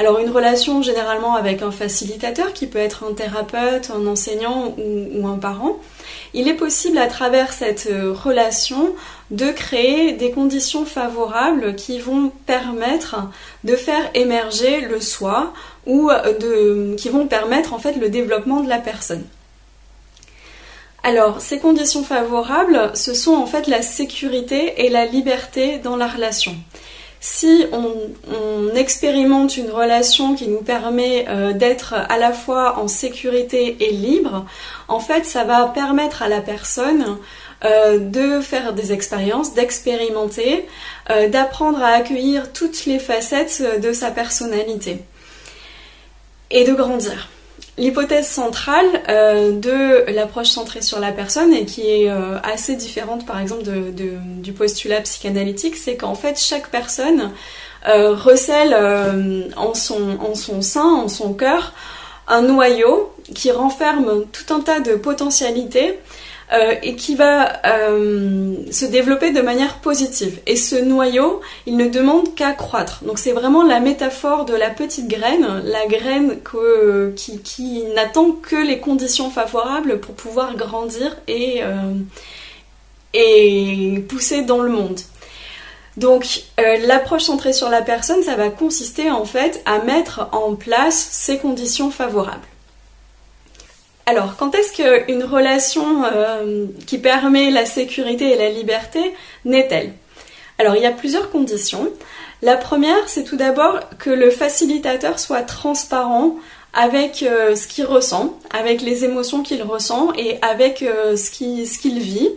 Alors 0.00 0.18
une 0.18 0.30
relation 0.30 0.80
généralement 0.80 1.34
avec 1.34 1.60
un 1.60 1.70
facilitateur 1.70 2.54
qui 2.54 2.66
peut 2.66 2.78
être 2.78 3.04
un 3.04 3.12
thérapeute, 3.12 3.90
un 3.90 4.06
enseignant 4.06 4.74
ou, 4.78 5.26
un 5.26 5.36
parent. 5.36 5.76
Il 6.32 6.48
est 6.48 6.54
possible 6.54 6.96
à 6.96 7.06
travers 7.06 7.52
cette 7.52 7.88
euh, 7.90 8.14
relation 8.14 8.94
de 9.30 9.50
créer 9.50 10.12
des 10.12 10.30
conditions 10.30 10.86
favorables 10.86 11.74
qui 11.74 11.98
vont 11.98 12.32
permettre 12.46 13.16
de 13.64 13.76
faire 13.76 14.08
émerger 14.14 14.80
le 14.80 15.02
soi 15.02 15.52
ou 15.86 16.10
de, 16.10 16.94
qui 16.96 17.10
vont 17.10 17.26
permettre 17.26 17.74
en 17.74 17.78
fait 17.78 17.96
le 17.96 18.08
développement 18.08 18.60
de 18.60 18.70
la 18.70 18.78
personne. 18.78 19.24
Alors, 21.02 21.40
ces 21.40 21.58
conditions 21.58 22.04
favorables, 22.04 22.90
ce 22.94 23.14
sont 23.14 23.34
en 23.34 23.46
fait 23.46 23.66
la 23.66 23.80
sécurité 23.80 24.84
et 24.84 24.90
la 24.90 25.06
liberté 25.06 25.78
dans 25.78 25.96
la 25.96 26.06
relation. 26.06 26.54
Si 27.20 27.66
on, 27.72 28.74
expérimente 28.74 29.58
une 29.58 29.70
relation 29.70 30.34
qui 30.34 30.48
nous 30.48 30.62
permet 30.62 31.26
euh, 31.28 31.52
d'être 31.52 31.94
à 31.94 32.16
la 32.16 32.32
fois 32.32 32.78
en 32.78 32.88
sécurité 32.88 33.76
et 33.80 33.92
libre, 33.92 34.46
en 34.88 35.00
fait, 35.00 35.26
ça 35.26 35.44
va 35.44 35.66
permettre 35.66 36.22
à 36.22 36.28
la 36.28 36.40
personne 36.40 37.18
euh, 37.64 37.98
de 37.98 38.40
faire 38.40 38.72
des 38.72 38.92
expériences, 38.92 39.52
d'expérimenter, 39.52 40.66
euh, 41.10 41.28
d'apprendre 41.28 41.82
à 41.82 41.88
accueillir 41.88 42.52
toutes 42.52 42.86
les 42.86 42.98
facettes 42.98 43.62
de 43.82 43.92
sa 43.92 44.10
personnalité 44.10 45.00
et 46.50 46.64
de 46.64 46.72
grandir. 46.72 47.28
L'hypothèse 47.78 48.26
centrale 48.26 48.86
euh, 49.08 49.52
de 49.52 50.10
l'approche 50.12 50.48
centrée 50.48 50.82
sur 50.82 50.98
la 51.00 51.12
personne 51.12 51.52
et 51.54 51.64
qui 51.64 51.88
est 51.88 52.10
euh, 52.10 52.38
assez 52.42 52.76
différente 52.76 53.24
par 53.24 53.38
exemple 53.38 53.62
du 53.62 54.52
postulat 54.52 55.00
psychanalytique, 55.00 55.76
c'est 55.76 55.96
qu'en 55.96 56.14
fait 56.14 56.38
chaque 56.38 56.68
personne 56.68 57.30
euh, 57.88 58.14
recèle 58.14 58.74
en, 59.56 59.74
son, 59.74 60.18
en 60.20 60.34
son 60.34 60.60
sein, 60.62 60.84
en 60.84 61.08
son 61.08 61.32
cœur, 61.32 61.72
un 62.28 62.42
noyau 62.42 63.12
qui 63.34 63.50
renferme 63.50 64.24
tout 64.26 64.52
un 64.52 64.60
tas 64.60 64.80
de 64.80 64.94
potentialités 64.94 65.98
euh, 66.52 66.74
et 66.82 66.96
qui 66.96 67.14
va 67.14 67.64
euh, 67.64 68.56
se 68.72 68.84
développer 68.84 69.30
de 69.30 69.40
manière 69.40 69.76
positive. 69.76 70.40
Et 70.48 70.56
ce 70.56 70.74
noyau, 70.74 71.40
il 71.66 71.76
ne 71.76 71.88
demande 71.88 72.34
qu'à 72.34 72.52
croître. 72.52 73.04
Donc 73.04 73.20
c'est 73.20 73.30
vraiment 73.30 73.62
la 73.62 73.78
métaphore 73.78 74.46
de 74.46 74.54
la 74.54 74.70
petite 74.70 75.06
graine, 75.06 75.62
la 75.64 75.86
graine 75.86 76.38
qui, 77.14 77.84
n'attend 77.94 78.32
que 78.32 78.56
les 78.56 78.80
conditions 78.80 79.30
favorables 79.30 80.00
pour 80.00 80.16
pouvoir 80.16 80.56
grandir 80.56 81.16
et, 81.28 81.60
euh, 81.62 81.94
et 83.14 84.04
pousser 84.08 84.42
dans 84.42 84.58
le 84.58 84.70
monde. 84.70 84.98
Donc 85.96 86.42
l'approche 86.58 87.22
centrée 87.22 87.52
sur 87.52 87.68
la 87.68 87.82
personne, 87.82 88.22
ça 88.24 88.34
va 88.34 88.48
consister 88.48 89.10
en 89.10 89.24
fait 89.24 89.62
à 89.66 89.78
mettre 89.80 90.28
en 90.32 90.54
place 90.54 90.96
ces 91.12 91.38
conditions 91.38 91.92
favorables. 91.92 92.49
Alors, 94.10 94.34
quand 94.36 94.56
est-ce 94.56 94.72
qu'une 94.72 95.22
relation 95.22 96.02
euh, 96.04 96.66
qui 96.84 96.98
permet 96.98 97.52
la 97.52 97.64
sécurité 97.64 98.32
et 98.32 98.36
la 98.36 98.50
liberté 98.50 98.98
naît-elle? 99.44 99.92
Alors, 100.58 100.74
il 100.74 100.82
y 100.82 100.86
a 100.86 100.90
plusieurs 100.90 101.30
conditions. 101.30 101.88
La 102.42 102.56
première, 102.56 103.08
c'est 103.08 103.22
tout 103.22 103.36
d'abord 103.36 103.78
que 104.00 104.10
le 104.10 104.32
facilitateur 104.32 105.20
soit 105.20 105.42
transparent 105.42 106.34
avec 106.72 107.22
euh, 107.22 107.54
ce 107.54 107.68
qu'il 107.68 107.84
ressent, 107.84 108.36
avec 108.50 108.82
les 108.82 109.04
émotions 109.04 109.44
qu'il 109.44 109.62
ressent 109.62 110.12
et 110.18 110.38
avec 110.42 110.82
euh, 110.82 111.16
ce 111.16 111.30
qu'il 111.30 112.00
vit, 112.00 112.30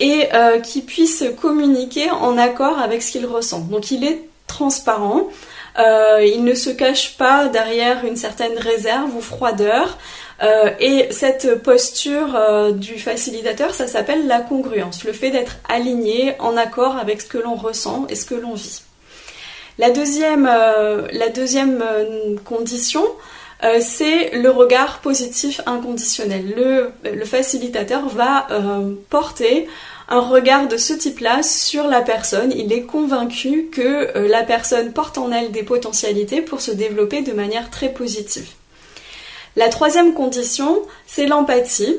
et 0.00 0.28
qu'il 0.62 0.84
puisse 0.84 1.24
communiquer 1.40 2.10
en 2.10 2.36
accord 2.36 2.78
avec 2.78 3.02
ce 3.02 3.12
qu'il 3.12 3.24
ressent. 3.24 3.60
Donc, 3.60 3.90
il 3.90 4.04
est 4.04 4.20
transparent. 4.46 5.28
Il 6.22 6.44
ne 6.44 6.54
se 6.54 6.70
cache 6.70 7.16
pas 7.16 7.48
derrière 7.48 8.04
une 8.04 8.16
certaine 8.16 8.58
réserve 8.58 9.14
ou 9.16 9.20
froideur. 9.20 9.98
Euh, 10.42 10.70
et 10.80 11.08
cette 11.10 11.62
posture 11.62 12.34
euh, 12.34 12.72
du 12.72 12.98
facilitateur, 12.98 13.74
ça 13.74 13.86
s'appelle 13.86 14.26
la 14.26 14.40
congruence, 14.40 15.04
le 15.04 15.12
fait 15.12 15.30
d'être 15.30 15.56
aligné, 15.68 16.34
en 16.38 16.56
accord 16.56 16.96
avec 16.96 17.20
ce 17.20 17.26
que 17.26 17.38
l'on 17.38 17.56
ressent 17.56 18.06
et 18.08 18.14
ce 18.14 18.24
que 18.24 18.34
l'on 18.34 18.54
vit. 18.54 18.82
La 19.78 19.90
deuxième, 19.90 20.46
euh, 20.46 22.36
condition, 22.44 23.04
c'est 23.80 24.30
le 24.30 24.48
regard 24.48 25.00
positif 25.00 25.60
inconditionnel. 25.66 26.54
Le 27.04 27.24
facilitateur 27.26 28.08
va 28.08 28.46
porter 29.10 29.68
un 30.10 30.20
regard 30.20 30.68
de 30.68 30.76
ce 30.76 30.92
type-là 30.92 31.42
sur 31.42 31.86
la 31.86 32.02
personne. 32.02 32.52
Il 32.54 32.72
est 32.72 32.82
convaincu 32.82 33.68
que 33.72 34.26
la 34.28 34.42
personne 34.42 34.92
porte 34.92 35.18
en 35.18 35.30
elle 35.32 35.52
des 35.52 35.62
potentialités 35.62 36.42
pour 36.42 36.60
se 36.60 36.72
développer 36.72 37.22
de 37.22 37.32
manière 37.32 37.70
très 37.70 37.88
positive. 37.88 38.48
La 39.56 39.68
troisième 39.68 40.14
condition, 40.14 40.82
c'est 41.06 41.26
l'empathie. 41.26 41.96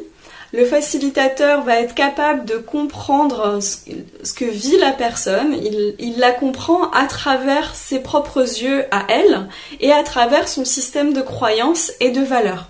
Le 0.54 0.65
facilitateur 0.65 1.63
va 1.63 1.80
être 1.80 1.95
capable 1.95 2.43
de 2.43 2.58
comprendre 2.58 3.60
ce 3.62 4.34
que 4.34 4.45
vit 4.45 4.78
la 4.78 4.91
personne, 4.91 5.56
il, 5.97 6.15
la 6.17 6.32
comprend 6.32 6.91
à 6.91 7.06
travers 7.06 7.74
ses 7.74 8.00
propres 8.00 8.41
yeux 8.41 8.84
à 8.91 9.06
elle 9.08 9.47
et 9.80 9.93
à 9.93 10.04
travers 10.04 10.50
son 10.50 10.65
système 10.65 11.13
de 11.13 11.21
croyances 11.21 11.93
et 12.02 12.12
de 12.12 12.21
valeurs. 12.21 12.67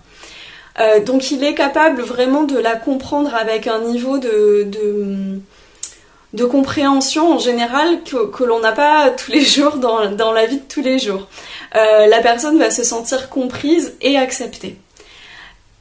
Euh, 0.80 1.00
donc 1.02 1.32
il 1.32 1.44
est 1.44 1.54
capable 1.54 2.02
vraiment 2.02 2.44
de 2.44 2.58
la 2.58 2.76
comprendre 2.76 3.36
avec 3.36 3.68
un 3.68 3.80
niveau 3.80 4.18
de, 4.18 5.40
compréhension 6.50 7.34
en 7.34 7.40
général 7.40 8.04
que, 8.04 8.44
l'on 8.44 8.60
n'a 8.60 8.72
pas 8.72 9.10
tous 9.12 9.32
les 9.32 9.42
jours 9.42 9.78
dans 9.78 10.32
la 10.32 10.46
vie 10.46 10.58
de 10.58 10.68
tous 10.68 10.82
les 10.82 11.00
jours. 11.00 11.28
Euh, 11.76 12.08
la 12.08 12.20
personne 12.20 12.58
va 12.58 12.72
se 12.72 12.84
sentir 12.84 13.30
comprise 13.30 13.96
et 14.02 14.18
acceptée. 14.18 14.78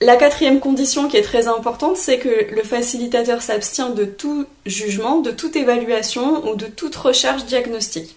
La 0.02 0.16
quatrième 0.16 0.60
condition 0.60 1.08
qui 1.08 1.18
est 1.18 1.22
très 1.22 1.46
importante, 1.46 1.98
c'est 1.98 2.18
que 2.18 2.54
le 2.54 2.62
facilitateur 2.62 3.42
s'abstient 3.42 3.90
de 3.90 4.06
tout 4.06 4.46
jugement, 4.64 5.18
de 5.18 5.30
toute 5.30 5.56
évaluation 5.56 6.48
ou 6.48 6.54
de 6.54 6.64
toute 6.66 6.96
recherche 6.96 7.44
diagnostique. 7.44 8.16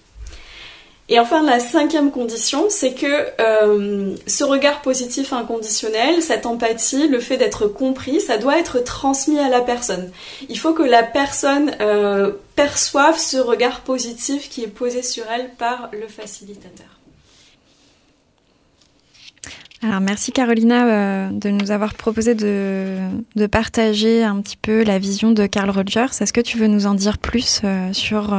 Et 1.09 1.19
enfin, 1.19 1.43
la 1.43 1.59
cinquième 1.59 2.11
condition, 2.11 2.65
c'est 2.69 2.93
que 2.93 3.27
euh, 3.41 4.15
ce 4.25 4.45
regard 4.45 4.81
positif 4.81 5.33
inconditionnel, 5.33 6.21
cette 6.21 6.45
empathie, 6.45 7.09
le 7.09 7.19
fait 7.19 7.35
d'être 7.35 7.67
compris, 7.67 8.21
ça 8.21 8.37
doit 8.37 8.57
être 8.57 8.79
transmis 8.79 9.37
à 9.37 9.49
la 9.49 9.59
personne. 9.59 10.11
Il 10.47 10.57
faut 10.57 10.73
que 10.73 10.83
la 10.83 11.03
personne 11.03 11.71
euh, 11.81 12.31
perçoive 12.55 13.17
ce 13.17 13.35
regard 13.35 13.81
positif 13.81 14.49
qui 14.49 14.63
est 14.63 14.67
posé 14.67 15.03
sur 15.03 15.25
elle 15.29 15.49
par 15.57 15.89
le 15.91 16.07
facilitateur. 16.07 16.87
Alors 19.81 19.99
merci 19.99 20.31
Carolina 20.31 20.87
euh, 20.87 21.29
de 21.29 21.49
nous 21.49 21.71
avoir 21.71 21.95
proposé 21.95 22.35
de, 22.35 22.97
partager 23.51 24.23
un 24.23 24.39
petit 24.39 24.55
peu 24.55 24.83
la 24.83 24.97
vision 24.97 25.31
de 25.31 25.45
Carl 25.47 25.69
Rogers. 25.69 26.21
Est-ce 26.21 26.31
que 26.31 26.39
tu 26.39 26.57
veux 26.57 26.67
nous 26.67 26.85
en 26.85 26.93
dire 26.93 27.17
plus 27.17 27.61
sur, 27.91 28.33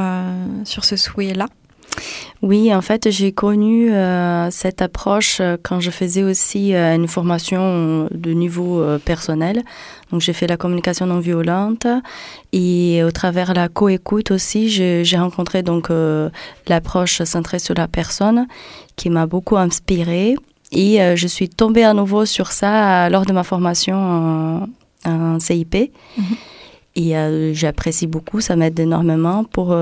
sur 0.65 0.85
ce 0.85 0.95
souhait-là? 0.95 1.45
Oui, 2.41 2.73
en 2.73 2.81
fait, 2.81 3.09
j'ai 3.09 3.31
connu 3.31 3.89
cette 4.51 4.81
approche 4.81 5.41
quand 5.63 5.79
je 5.79 5.89
faisais 5.89 6.23
aussi 6.23 6.73
une 6.73 7.07
formation 7.07 8.07
de 8.11 8.31
niveau 8.31 8.83
personnel. 9.03 9.63
Donc, 10.11 10.21
j'ai 10.21 10.33
fait 10.33 10.45
la 10.45 10.57
communication 10.57 11.07
non 11.07 11.19
violente 11.19 11.87
et 12.53 13.03
au 13.03 13.11
travers 13.11 13.53
la 13.53 13.67
coécoute 13.67 14.31
aussi, 14.31 14.69
j'ai 14.69 15.17
rencontré 15.17 15.63
donc 15.63 15.89
l'approche 16.67 17.23
centrée 17.23 17.59
sur 17.59 17.73
la 17.73 17.87
personne 17.87 18.47
qui 18.95 19.09
m'a 19.09 19.25
beaucoup 19.25 19.57
inspirée 19.57 20.35
et 20.71 21.01
euh, 21.01 21.15
je 21.15 21.27
suis 21.27 21.49
tombée 21.49 21.83
à 21.83 21.93
nouveau 21.93 22.25
sur 22.25 22.51
ça 22.51 23.05
euh, 23.05 23.09
lors 23.09 23.25
de 23.25 23.33
ma 23.33 23.43
formation 23.43 24.67
en, 25.05 25.39
CIP. 25.39 25.91
Mhm. 26.17 26.23
Et 26.97 27.17
euh, 27.17 27.53
j'apprécie 27.53 28.07
beaucoup, 28.07 28.41
ça 28.41 28.55
m'aide 28.55 28.79
énormément 28.79 29.43
pour, 29.43 29.75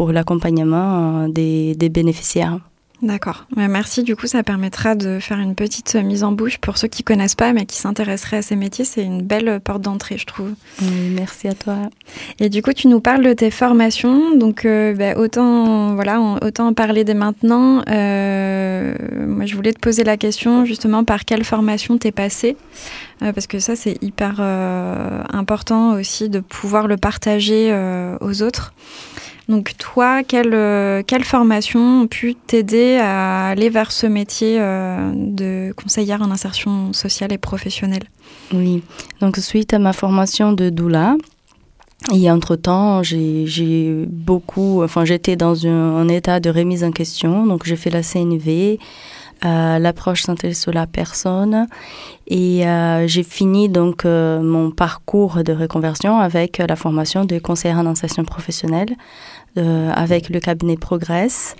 pour 0.00 0.12
l'accompagnement 0.12 1.28
des, 1.28 1.74
des 1.74 1.90
bénéficiaires. 1.90 2.58
D'accord. 3.02 3.46
Merci. 3.56 4.02
Du 4.02 4.14
coup, 4.14 4.26
ça 4.26 4.42
permettra 4.42 4.94
de 4.94 5.18
faire 5.20 5.38
une 5.38 5.54
petite 5.54 5.94
mise 5.94 6.22
en 6.22 6.32
bouche 6.32 6.56
pour 6.58 6.76
ceux 6.76 6.88
qui 6.88 7.02
connaissent 7.02 7.34
pas, 7.34 7.52
mais 7.52 7.64
qui 7.64 7.76
s'intéresseraient 7.76 8.38
à 8.38 8.42
ces 8.42 8.56
métiers. 8.56 8.86
C'est 8.86 9.02
une 9.02 9.22
belle 9.22 9.60
porte 9.60 9.80
d'entrée, 9.80 10.16
je 10.18 10.26
trouve. 10.26 10.52
merci 11.14 11.48
à 11.48 11.54
toi. 11.54 11.76
Et 12.38 12.48
du 12.50 12.62
coup, 12.62 12.72
tu 12.74 12.88
nous 12.88 13.00
parles 13.00 13.24
de 13.24 13.32
tes 13.32 13.50
formations. 13.50 14.36
Donc, 14.36 14.64
euh, 14.64 14.94
bah, 14.94 15.18
autant, 15.18 15.94
voilà, 15.94 16.20
autant 16.42 16.68
en 16.68 16.72
parler 16.74 17.04
dès 17.04 17.14
maintenant. 17.14 17.82
Euh, 17.88 18.94
moi, 19.26 19.46
je 19.46 19.54
voulais 19.54 19.72
te 19.72 19.80
poser 19.80 20.04
la 20.04 20.16
question 20.18 20.64
justement 20.64 21.04
par 21.04 21.26
quelle 21.26 21.44
formation 21.44 21.96
t'es 21.96 22.12
passée 22.12 22.56
euh, 23.22 23.32
parce 23.32 23.46
que 23.46 23.58
ça, 23.58 23.76
c'est 23.76 24.02
hyper 24.02 24.40
important 25.30 25.92
aussi 25.92 26.28
de 26.28 26.40
pouvoir 26.40 26.86
le 26.86 26.98
partager 26.98 27.74
aux 28.20 28.42
autres. 28.42 28.74
Donc 29.50 29.76
toi, 29.76 30.22
quelle, 30.22 30.54
euh, 30.54 31.02
quelle 31.04 31.24
formation 31.24 32.02
a 32.04 32.06
pu 32.06 32.36
t'aider 32.36 32.98
à 33.02 33.48
aller 33.48 33.68
vers 33.68 33.90
ce 33.90 34.06
métier 34.06 34.58
euh, 34.60 35.10
de 35.12 35.72
conseillère 35.72 36.22
en 36.22 36.30
insertion 36.30 36.92
sociale 36.92 37.32
et 37.32 37.38
professionnelle? 37.38 38.04
Oui, 38.52 38.84
donc 39.20 39.38
suite 39.38 39.74
à 39.74 39.80
ma 39.80 39.92
formation 39.92 40.52
de 40.52 40.70
doula, 40.70 41.16
Et 42.14 42.30
entre-temps, 42.30 43.02
j'ai 43.02 44.06
beaucoup, 44.08 44.84
enfin 44.84 45.04
j'étais 45.04 45.34
dans 45.34 45.66
un, 45.66 46.08
état 46.08 46.38
de 46.38 46.48
remise 46.48 46.84
en 46.84 46.92
question, 46.92 47.44
donc 47.44 47.66
j'ai 47.66 47.76
fait 47.76 47.90
la 47.90 48.04
CNV, 48.04 48.78
euh, 49.44 49.78
l'approche 49.78 50.22
centrée 50.22 50.54
sur 50.54 50.72
la 50.72 50.86
personne, 50.86 51.66
et 52.26 52.66
euh, 52.66 53.06
j'ai 53.06 53.22
fini 53.22 53.68
donc 53.68 54.04
euh, 54.04 54.40
mon 54.40 54.70
parcours 54.70 55.42
de 55.42 55.52
reconversion 55.52 56.18
avec 56.18 56.58
la 56.58 56.76
formation 56.76 57.24
de 57.24 57.38
conseillère 57.38 57.78
en 57.78 57.86
insertion 57.86 58.24
professionnelle 58.24 58.96
avec 59.56 60.28
le 60.28 60.38
cabinet 60.38 60.76
Progress. 60.76 61.56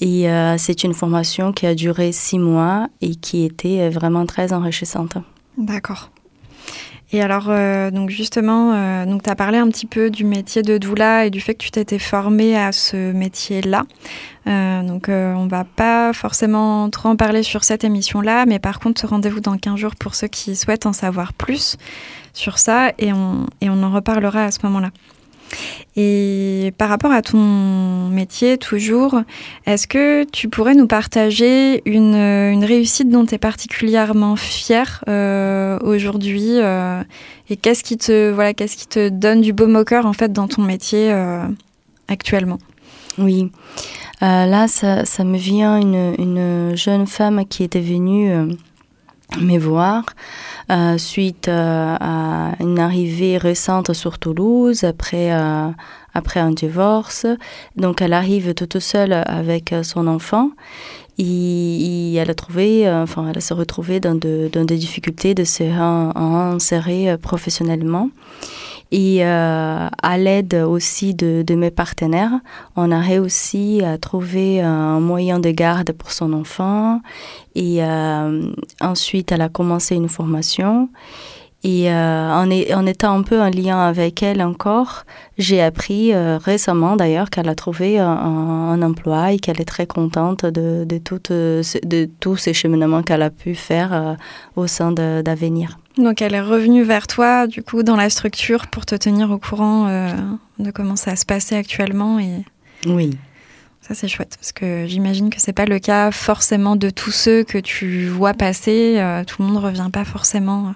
Et 0.00 0.28
c'est 0.56 0.84
une 0.84 0.94
formation 0.94 1.52
qui 1.52 1.66
a 1.66 1.74
duré 1.74 2.12
six 2.12 2.38
mois 2.38 2.86
et 3.00 3.16
qui 3.16 3.44
était 3.44 3.88
vraiment 3.88 4.24
très 4.24 4.52
enrichissante. 4.52 5.16
D'accord. 5.56 6.10
Et 7.10 7.22
alors, 7.22 7.46
euh, 7.48 7.90
donc 7.90 8.10
justement, 8.10 8.74
euh, 8.74 9.06
donc 9.06 9.22
tu 9.22 9.30
as 9.30 9.34
parlé 9.34 9.56
un 9.56 9.68
petit 9.68 9.86
peu 9.86 10.10
du 10.10 10.24
métier 10.24 10.60
de 10.60 10.76
doula 10.76 11.24
et 11.24 11.30
du 11.30 11.40
fait 11.40 11.54
que 11.54 11.64
tu 11.64 11.70
t'étais 11.70 11.98
formée 11.98 12.56
à 12.56 12.70
ce 12.70 13.12
métier-là. 13.12 13.84
Euh, 14.46 14.82
donc, 14.82 15.08
on 15.08 15.46
va 15.46 15.64
pas 15.64 16.12
forcément 16.12 16.88
trop 16.90 17.08
en 17.10 17.16
parler 17.16 17.42
sur 17.42 17.64
cette 17.64 17.84
émission-là, 17.84 18.44
mais 18.46 18.58
par 18.58 18.78
contre, 18.78 19.06
rendez-vous 19.06 19.40
dans 19.40 19.56
15 19.56 19.76
jours 19.76 19.96
pour 19.96 20.14
ceux 20.14 20.28
qui 20.28 20.54
souhaitent 20.54 20.86
en 20.86 20.92
savoir 20.92 21.32
plus 21.32 21.76
sur 22.34 22.58
ça 22.58 22.92
et 22.98 23.12
on, 23.12 23.46
et 23.60 23.70
on 23.70 23.82
en 23.82 23.90
reparlera 23.90 24.44
à 24.44 24.50
ce 24.50 24.58
moment-là. 24.64 24.90
Et 25.96 26.72
par 26.78 26.88
rapport 26.88 27.10
à 27.10 27.22
ton 27.22 28.08
métier, 28.08 28.56
toujours, 28.56 29.22
est-ce 29.66 29.88
que 29.88 30.24
tu 30.24 30.48
pourrais 30.48 30.74
nous 30.74 30.86
partager 30.86 31.82
une, 31.86 32.14
une 32.14 32.64
réussite 32.64 33.10
dont 33.10 33.26
tu 33.26 33.34
es 33.34 33.38
particulièrement 33.38 34.36
fière 34.36 35.02
euh, 35.08 35.78
aujourd'hui 35.82 36.58
euh, 36.58 37.02
Et 37.50 37.56
qu'est-ce 37.56 37.82
qui, 37.82 37.96
te, 37.96 38.30
voilà, 38.30 38.54
qu'est-ce 38.54 38.76
qui 38.76 38.86
te 38.86 39.08
donne 39.08 39.40
du 39.40 39.52
baume 39.52 39.74
au 39.76 39.84
cœur 39.84 40.06
en 40.06 40.12
fait, 40.12 40.32
dans 40.32 40.46
ton 40.46 40.62
métier 40.62 41.10
euh, 41.10 41.42
actuellement? 42.06 42.58
Oui. 43.18 43.50
là, 44.20 44.68
ça, 44.68 45.02
me 45.24 45.36
vient 45.36 45.80
une, 45.80 46.14
une, 46.18 46.76
jeune 46.76 47.08
femme 47.08 47.44
qui 47.44 47.64
était 47.64 47.80
venue 47.80 48.32
me 49.36 49.58
voir 49.58 50.04
euh, 50.70 50.98
suite 50.98 51.48
euh, 51.48 51.96
à 52.00 52.52
une 52.60 52.78
arrivée 52.78 53.36
récente 53.36 53.92
sur 53.92 54.18
Toulouse 54.18 54.84
après, 54.84 55.32
euh, 55.32 55.68
après 56.14 56.40
un 56.40 56.50
divorce. 56.50 57.26
Donc 57.76 58.00
elle 58.00 58.12
arrive 58.12 58.54
toute 58.54 58.78
seule 58.78 59.12
avec 59.12 59.74
son 59.82 60.06
enfant 60.06 60.50
elle 61.20 62.30
a 62.30 62.34
trouvé, 62.34 62.88
enfin 62.88 63.32
elle 63.34 63.42
s'est 63.42 63.54
retrouvée 63.54 63.98
dans, 63.98 64.14
de, 64.14 64.48
dans 64.52 64.64
des 64.64 64.76
difficultés 64.76 65.34
de 65.34 65.42
se 65.42 65.64
insérer 65.64 67.18
professionnellement. 67.18 68.10
Et 68.90 69.24
euh, 69.24 69.88
à 70.02 70.18
l'aide 70.18 70.54
aussi 70.54 71.14
de, 71.14 71.42
de, 71.46 71.54
mes 71.54 71.70
partenaires, 71.70 72.32
on 72.74 72.90
a 72.90 73.00
réussi 73.00 73.82
à 73.84 73.98
trouver 73.98 74.62
un 74.62 74.98
moyen 75.00 75.40
de 75.40 75.50
garde 75.50 75.92
pour 75.92 76.10
son 76.10 76.32
enfant. 76.32 77.00
Et 77.54 77.84
euh, 77.84 78.50
ensuite, 78.80 79.30
elle 79.30 79.42
a 79.42 79.50
commencé 79.50 79.94
une 79.94 80.08
formation. 80.08 80.88
Et 81.64 81.90
euh, 81.90 82.30
en, 82.30 82.50
est, 82.50 82.72
en, 82.72 82.86
étant 82.86 83.18
un 83.18 83.22
peu 83.22 83.40
en 83.40 83.50
lien 83.50 83.80
avec 83.80 84.22
elle 84.22 84.42
encore, 84.42 85.04
j'ai 85.38 85.60
appris 85.60 86.14
euh, 86.14 86.38
récemment 86.38 86.94
d'ailleurs 86.94 87.30
qu'elle 87.30 87.48
a 87.48 87.56
trouvé 87.56 87.98
un, 87.98 88.06
un, 88.06 88.80
emploi 88.82 89.32
et 89.32 89.38
qu'elle 89.38 89.60
est 89.60 89.64
très 89.64 89.86
contente 89.86 90.46
de, 90.46 90.84
de, 90.84 91.00
de 91.84 92.08
tous 92.20 92.36
ces 92.36 92.54
cheminements 92.54 93.02
qu'elle 93.02 93.22
a 93.22 93.30
pu 93.30 93.56
faire 93.56 93.92
euh, 93.92 94.14
au 94.54 94.68
sein 94.68 94.92
d'Avenir. 94.92 95.78
Donc 95.98 96.22
elle 96.22 96.34
est 96.34 96.40
revenue 96.40 96.84
vers 96.84 97.08
toi, 97.08 97.48
du 97.48 97.62
coup, 97.62 97.82
dans 97.82 97.96
la 97.96 98.08
structure 98.08 98.68
pour 98.68 98.86
te 98.86 98.94
tenir 98.94 99.32
au 99.32 99.38
courant 99.38 99.88
euh, 99.88 100.12
de 100.60 100.70
comment 100.70 100.94
ça 100.94 101.16
se 101.16 101.26
passait 101.26 101.56
actuellement. 101.56 102.20
Et... 102.20 102.44
Oui. 102.86 103.18
Ça, 103.80 103.94
c'est 103.94 104.06
chouette, 104.06 104.36
parce 104.38 104.52
que 104.52 104.86
j'imagine 104.86 105.28
que 105.28 105.40
c'est 105.40 105.52
pas 105.52 105.64
le 105.64 105.80
cas 105.80 106.12
forcément 106.12 106.76
de 106.76 106.90
tous 106.90 107.10
ceux 107.10 107.42
que 107.42 107.58
tu 107.58 108.06
vois 108.06 108.32
passer. 108.32 108.94
Euh, 108.98 109.24
tout 109.24 109.42
le 109.42 109.48
monde 109.48 109.56
ne 109.56 109.66
revient 109.66 109.88
pas 109.92 110.04
forcément. 110.04 110.72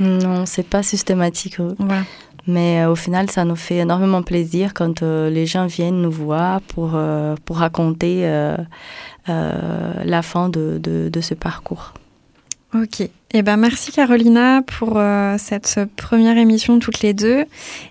Non, 0.00 0.44
c'est 0.44 0.66
pas 0.66 0.82
systématique. 0.82 1.58
Voilà. 1.78 2.02
Mais 2.48 2.82
euh, 2.82 2.90
au 2.90 2.96
final, 2.96 3.30
ça 3.30 3.44
nous 3.44 3.56
fait 3.56 3.76
énormément 3.76 4.22
plaisir 4.22 4.74
quand 4.74 5.02
les 5.02 5.46
gens 5.46 5.66
viennent 5.66 6.02
nous 6.02 6.10
voir 6.10 6.60
pour, 6.62 6.98
pour 7.44 7.58
raconter 7.58 8.28
la 9.28 10.22
fin 10.22 10.48
de, 10.48 10.78
de, 10.82 11.08
de 11.10 11.20
ce 11.20 11.34
parcours. 11.34 11.94
Ok. 12.74 13.08
Eh 13.36 13.42
ben, 13.42 13.56
merci 13.56 13.90
Carolina 13.90 14.62
pour 14.62 14.92
euh, 14.94 15.34
cette 15.38 15.80
première 15.96 16.38
émission 16.38 16.78
toutes 16.78 17.00
les 17.00 17.14
deux 17.14 17.46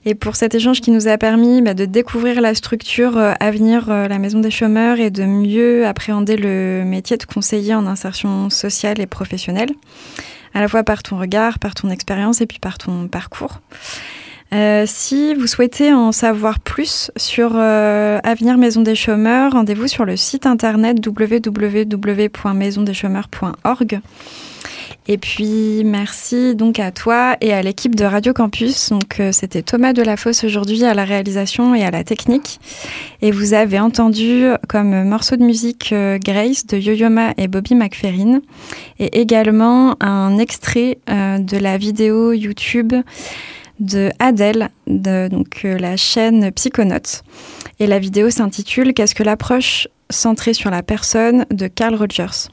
et 0.05 0.15
pour 0.15 0.37
cet 0.37 0.55
échange 0.55 0.79
qui 0.79 0.89
nous 0.89 1.09
a 1.09 1.17
permis 1.17 1.61
bah, 1.61 1.73
de 1.73 1.83
découvrir 1.83 2.39
la 2.39 2.55
structure 2.55 3.17
euh, 3.17 3.33
euh, 3.41 4.07
la 4.07 4.19
Maison 4.19 4.39
des 4.39 4.51
chômeurs 4.51 5.01
et 5.01 5.09
de 5.09 5.25
mieux 5.25 5.85
appréhender 5.85 6.37
le 6.37 6.85
métier 6.85 7.17
de 7.17 7.25
conseiller 7.25 7.75
en 7.75 7.87
insertion 7.87 8.49
sociale 8.49 9.01
et 9.01 9.05
professionnelle, 9.05 9.71
à 10.53 10.61
la 10.61 10.69
fois 10.69 10.83
par 10.83 11.03
ton 11.03 11.19
regard, 11.19 11.59
par 11.59 11.75
ton 11.75 11.89
expérience 11.89 12.39
et 12.39 12.45
puis 12.45 12.59
par 12.59 12.77
ton 12.77 13.09
parcours. 13.09 13.59
si 14.85 15.35
vous 15.35 15.47
souhaitez 15.47 15.91
en 15.91 16.13
savoir 16.13 16.61
plus 16.61 17.11
sur 17.17 17.57
Avenir 17.57 18.57
Maison 18.57 18.79
des 18.79 18.95
Chômeurs, 18.95 19.51
rendez-vous 19.51 19.89
sur 19.89 20.05
le 20.05 20.15
site 20.15 20.45
internet 20.45 21.05
www.maisondeschômeurs.org. 21.05 23.99
Et 25.07 25.17
puis 25.17 25.83
merci 25.83 26.55
donc 26.55 26.79
à 26.79 26.91
toi 26.91 27.35
et 27.41 27.53
à 27.53 27.61
l'équipe 27.61 27.95
de 27.95 28.05
Radio 28.05 28.31
Campus. 28.31 28.89
Donc 28.89 29.19
euh, 29.19 29.31
c'était 29.33 29.61
Thomas 29.61 29.91
Delafosse 29.91 30.45
aujourd'hui 30.45 30.85
à 30.85 30.93
la 30.93 31.03
réalisation 31.03 31.75
et 31.75 31.83
à 31.83 31.91
la 31.91 32.03
technique. 32.03 32.59
Et 33.21 33.31
vous 33.31 33.53
avez 33.53 33.79
entendu 33.79 34.45
comme 34.69 35.03
morceau 35.03 35.35
de 35.35 35.43
musique 35.43 35.91
euh, 35.91 36.17
Grace 36.23 36.65
de 36.65 36.77
Yo-Yoma 36.77 37.33
et 37.37 37.49
Bobby 37.49 37.75
McFerrin 37.75 38.39
et 38.99 39.19
également 39.19 39.97
un 40.01 40.37
extrait 40.37 40.99
euh, 41.09 41.37
de 41.37 41.57
la 41.57 41.77
vidéo 41.77 42.31
YouTube 42.31 42.93
de 43.79 44.09
Adèle, 44.19 44.69
de 44.87 45.29
la 45.63 45.97
chaîne 45.97 46.51
Psychonautes. 46.51 47.23
Et 47.79 47.87
la 47.87 47.99
vidéo 47.99 48.29
s'intitule 48.29 48.93
Qu'est-ce 48.93 49.15
que 49.15 49.23
l'approche 49.23 49.89
centrée 50.09 50.53
sur 50.53 50.69
la 50.69 50.83
personne 50.83 51.45
de 51.51 51.67
Carl 51.67 51.95
Rogers. 51.95 52.49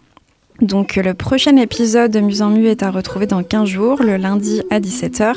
Donc 0.61 0.97
le 0.97 1.15
prochain 1.15 1.57
épisode 1.57 2.11
de 2.11 2.21
Muse 2.21 2.43
en 2.43 2.55
est 2.55 2.83
à 2.83 2.91
retrouver 2.91 3.27
dans 3.27 3.43
15 3.43 3.69
jours, 3.69 4.03
le 4.03 4.17
lundi 4.17 4.63
à 4.71 4.79
17h. 4.81 5.35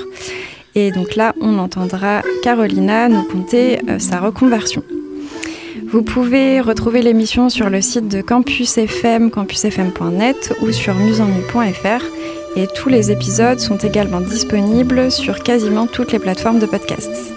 Et 0.75 0.91
donc 0.91 1.15
là, 1.15 1.33
on 1.39 1.59
entendra 1.59 2.21
Carolina 2.41 3.07
nous 3.07 3.23
conter 3.23 3.79
euh, 3.89 3.99
sa 3.99 4.19
reconversion. 4.19 4.83
Vous 5.87 6.01
pouvez 6.01 6.59
retrouver 6.59 7.03
l'émission 7.03 7.49
sur 7.49 7.69
le 7.69 7.79
site 7.81 8.07
de 8.07 8.21
Campus 8.21 8.77
FM, 8.77 9.29
campusfm.net 9.29 10.53
ou 10.63 10.71
sur 10.71 10.95
musenmu.fr. 10.95 12.03
Et 12.55 12.67
tous 12.67 12.89
les 12.89 13.11
épisodes 13.11 13.59
sont 13.59 13.77
également 13.77 14.21
disponibles 14.21 15.11
sur 15.11 15.39
quasiment 15.43 15.87
toutes 15.87 16.11
les 16.11 16.19
plateformes 16.19 16.59
de 16.59 16.65
podcasts. 16.65 17.33